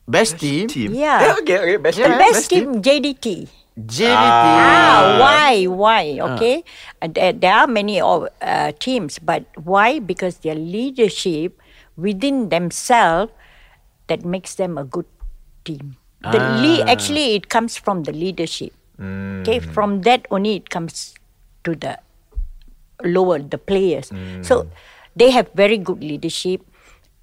[0.07, 0.67] Best team?
[0.67, 0.93] Team.
[0.93, 1.33] Yeah.
[1.41, 1.77] Okay, okay.
[1.77, 2.07] Best Yeah.
[2.07, 2.17] team.
[2.17, 3.47] Best team, JDT.
[3.75, 4.47] JDT.
[4.55, 5.67] Ah, why?
[5.67, 6.03] Why?
[6.21, 6.63] Okay.
[7.01, 9.99] Uh, there, there are many of, uh, teams, but why?
[9.99, 11.59] Because their leadership
[11.97, 13.31] within themselves
[14.07, 15.05] that makes them a good
[15.65, 15.97] team.
[16.23, 18.73] The le- actually, it comes from the leadership.
[18.97, 21.13] Okay, from that only it comes
[21.67, 21.99] to the
[23.03, 24.09] lower the players.
[24.41, 24.71] So
[25.15, 26.61] they have very good leadership,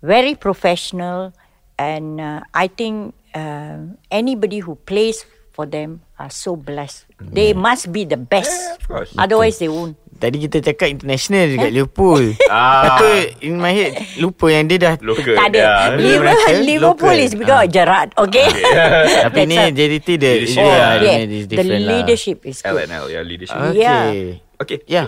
[0.02, 1.32] very professional,
[1.76, 7.04] and uh, I think uh, anybody who plays for them are so blessed.
[7.20, 8.50] They must be the best.
[8.50, 9.10] Yeah, of course.
[9.16, 9.96] Otherwise, they won't.
[10.12, 12.22] Tadi kita cakap international dekat Liverpool.
[12.46, 12.84] Ah.
[12.86, 13.06] Lepas tu
[13.42, 13.92] in my head
[14.22, 15.34] lupa yang dia dah Local.
[15.34, 15.58] Tak ada.
[15.58, 15.82] yeah.
[15.98, 18.08] Liverpool, Liverpool is because of Gerrard.
[18.14, 18.46] Okay.
[19.26, 20.62] Tapi ni JDT dia Leadership.
[20.62, 21.18] dia Oh, yeah.
[21.26, 21.90] is The different lah.
[21.90, 22.86] leadership is good.
[22.86, 23.56] LNL, yeah, leadership.
[23.58, 23.82] Okay.
[23.82, 24.62] Yeah.
[24.62, 24.78] Okay.
[24.86, 25.06] Yeah.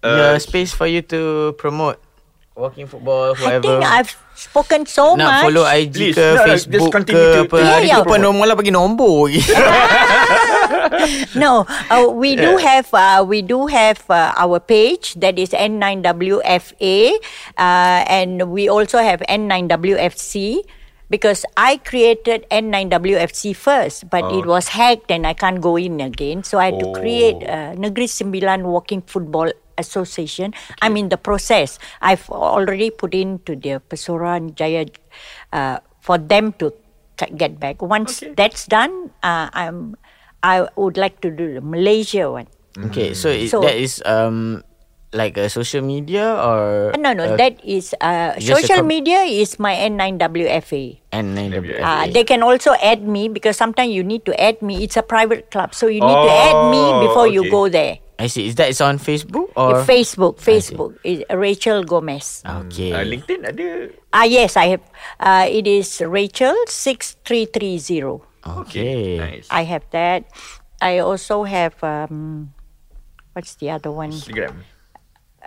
[0.00, 2.00] Uh, yeah, space for you to promote
[2.56, 3.60] walking football, I whoever.
[3.60, 5.44] think I've spoken so nak much.
[5.48, 7.56] follow IG Please, ke no, Facebook continue ke apa.
[7.56, 7.98] Yeah, Hari yeah.
[7.98, 9.42] tu pun nombor lah bagi nombor lagi.
[11.42, 16.96] no, uh, we do have uh, we do have uh, our page that is N9WFA,
[17.56, 20.62] uh, and we also have N9WFC.
[21.06, 26.42] Because I created N9WFC first, but it was hacked and I can't go in again.
[26.42, 30.52] So I had to create uh, Negeri Sembilan Walking Football Association.
[30.82, 31.78] I'm in the process.
[32.00, 34.86] I've already put into the Pesuran Jaya
[35.52, 36.72] uh, for them to
[37.16, 37.80] ca- get back.
[37.82, 39.96] Once that's done, uh, I'm
[40.42, 42.46] I would like to do the Malaysia one.
[42.92, 44.62] okay, so, it, So- that is um
[45.16, 49.24] like a social media or Uh, no, no, uh, that is uh, social com- media
[49.24, 51.00] is my N9WFA.
[51.12, 51.80] N9WF.
[51.80, 54.84] Uh, they can also add me because sometimes you need to add me.
[54.84, 57.98] It's a private club, so you need to add me Oh, before you go there.
[58.18, 58.48] I see.
[58.48, 62.40] Is that is on Facebook or Facebook, Facebook is Rachel Gomez.
[62.44, 62.92] Okay.
[62.96, 63.92] Uh, LinkedIn ada.
[64.08, 64.84] Ah yes, I have.
[65.20, 68.24] Uh, it is Rachel six three three zero.
[68.46, 69.18] okay.
[69.20, 69.46] Nice.
[69.52, 70.24] I have that.
[70.80, 72.54] I also have um,
[73.36, 74.12] what's the other one?
[74.16, 74.64] Instagram.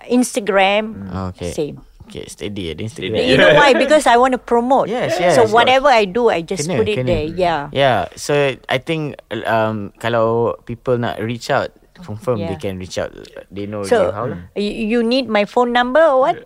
[0.05, 1.09] Instagram.
[1.33, 1.51] Okay.
[1.51, 1.81] Same.
[2.09, 3.21] Okay, steady at Instagram.
[3.21, 3.73] You know why?
[3.77, 4.89] Because I want to promote.
[4.89, 5.37] Yes, yes.
[5.37, 7.05] So whatever I do, I just Kena, put it kena.
[7.05, 7.25] there.
[7.29, 7.61] Yeah.
[7.71, 8.09] Yeah.
[8.17, 8.33] So
[8.65, 11.69] I think um kalau people nak reach out,
[11.99, 12.49] confirm Yeah.
[12.51, 13.11] they can reach out.
[13.51, 14.39] They know So how lah.
[14.55, 16.37] you, you need my phone number or what?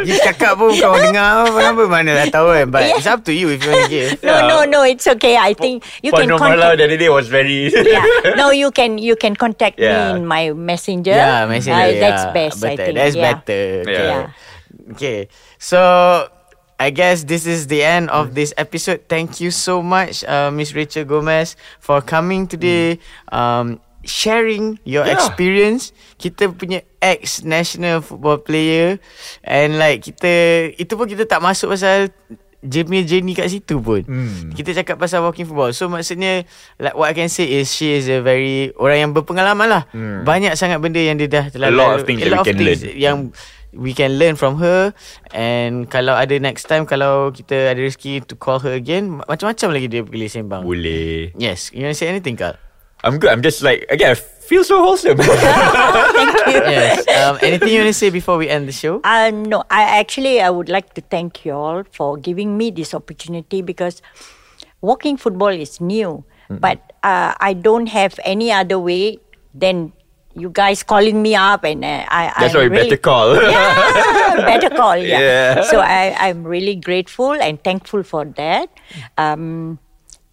[0.00, 2.66] You cakap pun kau dengar apa number mana dah tahu kan.
[2.72, 4.10] But it's up to you if you want to give.
[4.24, 4.80] No, no, no.
[4.82, 5.36] It's okay.
[5.36, 6.78] I think you Puan can Normala contact.
[6.80, 7.68] the other day was very.
[7.70, 8.04] yeah.
[8.40, 10.14] No, you can you can contact Yeah.
[10.16, 11.12] me in my messenger.
[11.14, 11.76] Yeah, messenger.
[11.76, 12.00] Uh, yeah.
[12.00, 12.58] That's best.
[12.64, 12.84] I Better.
[12.88, 12.96] think.
[12.96, 13.22] That's yeah.
[13.22, 13.62] better.
[13.84, 14.06] Okay.
[14.08, 14.92] Yeah.
[14.96, 15.18] Okay.
[15.60, 15.78] So
[16.80, 19.04] I guess this is the end of this episode.
[19.04, 22.96] Thank you so much, uh, Miss Rachel Gomez, for coming today.
[23.28, 25.12] Um, sharing your Yeah.
[25.12, 25.92] experience.
[26.16, 28.96] Kita punya ex national football player
[29.44, 30.32] and like kita
[30.72, 32.08] itu pun kita tak masuk pasal
[32.60, 34.00] Jamie Jenny kat situ pun.
[34.04, 34.52] Hmm.
[34.52, 35.72] Kita cakap pasal walking football.
[35.72, 39.68] So maksudnya like what I can say is she is a very orang yang berpengalaman
[39.68, 39.84] lah.
[39.92, 40.24] Hmm.
[40.24, 42.80] Banyak sangat benda yang dia dah telah A lot of things a lot can things
[42.84, 42.96] learn.
[42.96, 43.16] yang
[43.72, 44.92] we can learn from her
[45.30, 49.86] and kalau ada next time kalau kita ada rezeki to call her again macam-macam lagi
[49.86, 50.62] dia boleh sembang.
[50.66, 51.30] Boleh.
[51.38, 52.58] Yes, you want to say anything Kal?
[53.02, 53.30] I'm good.
[53.32, 54.12] I'm just like again.
[54.12, 55.16] I feel so wholesome.
[56.16, 56.60] Thank you.
[56.68, 57.00] yes.
[57.08, 59.00] Um, anything you want to say before we end the show?
[59.04, 62.92] Uh, no, I actually I would like to thank you all for giving me this
[62.92, 64.02] opportunity because
[64.84, 69.18] walking football is new, but uh, I don't have any other way
[69.54, 69.92] than
[70.34, 72.32] you guys calling me up and uh, I.
[72.38, 73.34] That's I'm why really, better call.
[73.50, 74.96] Yeah, better call.
[74.96, 75.20] Yeah.
[75.20, 75.62] Yeah.
[75.66, 78.70] So I I'm really grateful and thankful for that.
[79.18, 79.78] Um,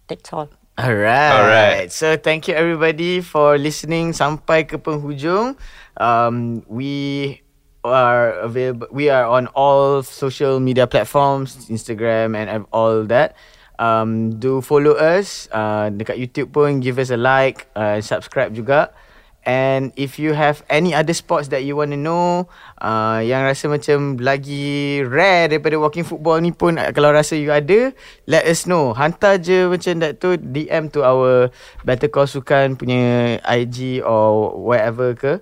[0.06, 0.48] that's all.
[0.78, 1.34] Alright.
[1.34, 1.92] Alright.
[1.92, 5.58] So thank you everybody for listening sampai ke penghujung.
[5.98, 7.42] Um, we
[7.82, 8.86] are available.
[8.94, 13.34] We are on all social media platforms, Instagram and all that.
[13.78, 15.50] Um, do follow us.
[15.50, 18.94] Uh, dekat YouTube pun give us a like, uh, subscribe juga.
[19.48, 22.52] And if you have any other sports that you want to know
[22.84, 27.48] uh, Yang rasa macam lagi rare daripada walking football ni pun uh, Kalau rasa you
[27.48, 27.96] ada
[28.28, 28.92] Let us know.
[28.92, 31.48] Hantar je macam that tu DM to our
[31.88, 35.40] Better Call Sukan punya IG or wherever ke.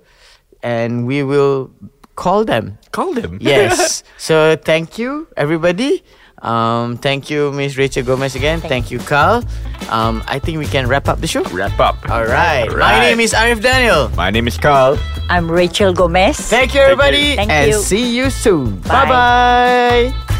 [0.63, 1.67] And we will
[2.15, 2.79] call them.
[2.95, 3.43] Call them.
[3.43, 4.07] Yes.
[4.17, 6.01] So thank you everybody
[6.41, 9.43] um, Thank you Miss Rachel Gomez again Thank, you Carl
[9.89, 11.97] um, I think we can wrap up the show Wrap up.
[12.09, 14.97] Alright My name is Arif Daniel My name is Carl.
[15.29, 16.37] I'm Rachel Gomez.
[16.39, 17.35] Thank you, everybody.
[17.35, 17.55] Thank you.
[17.55, 17.79] and you.
[17.79, 18.79] see you soon.
[18.81, 19.05] Bye.
[19.05, 20.33] Bye bye.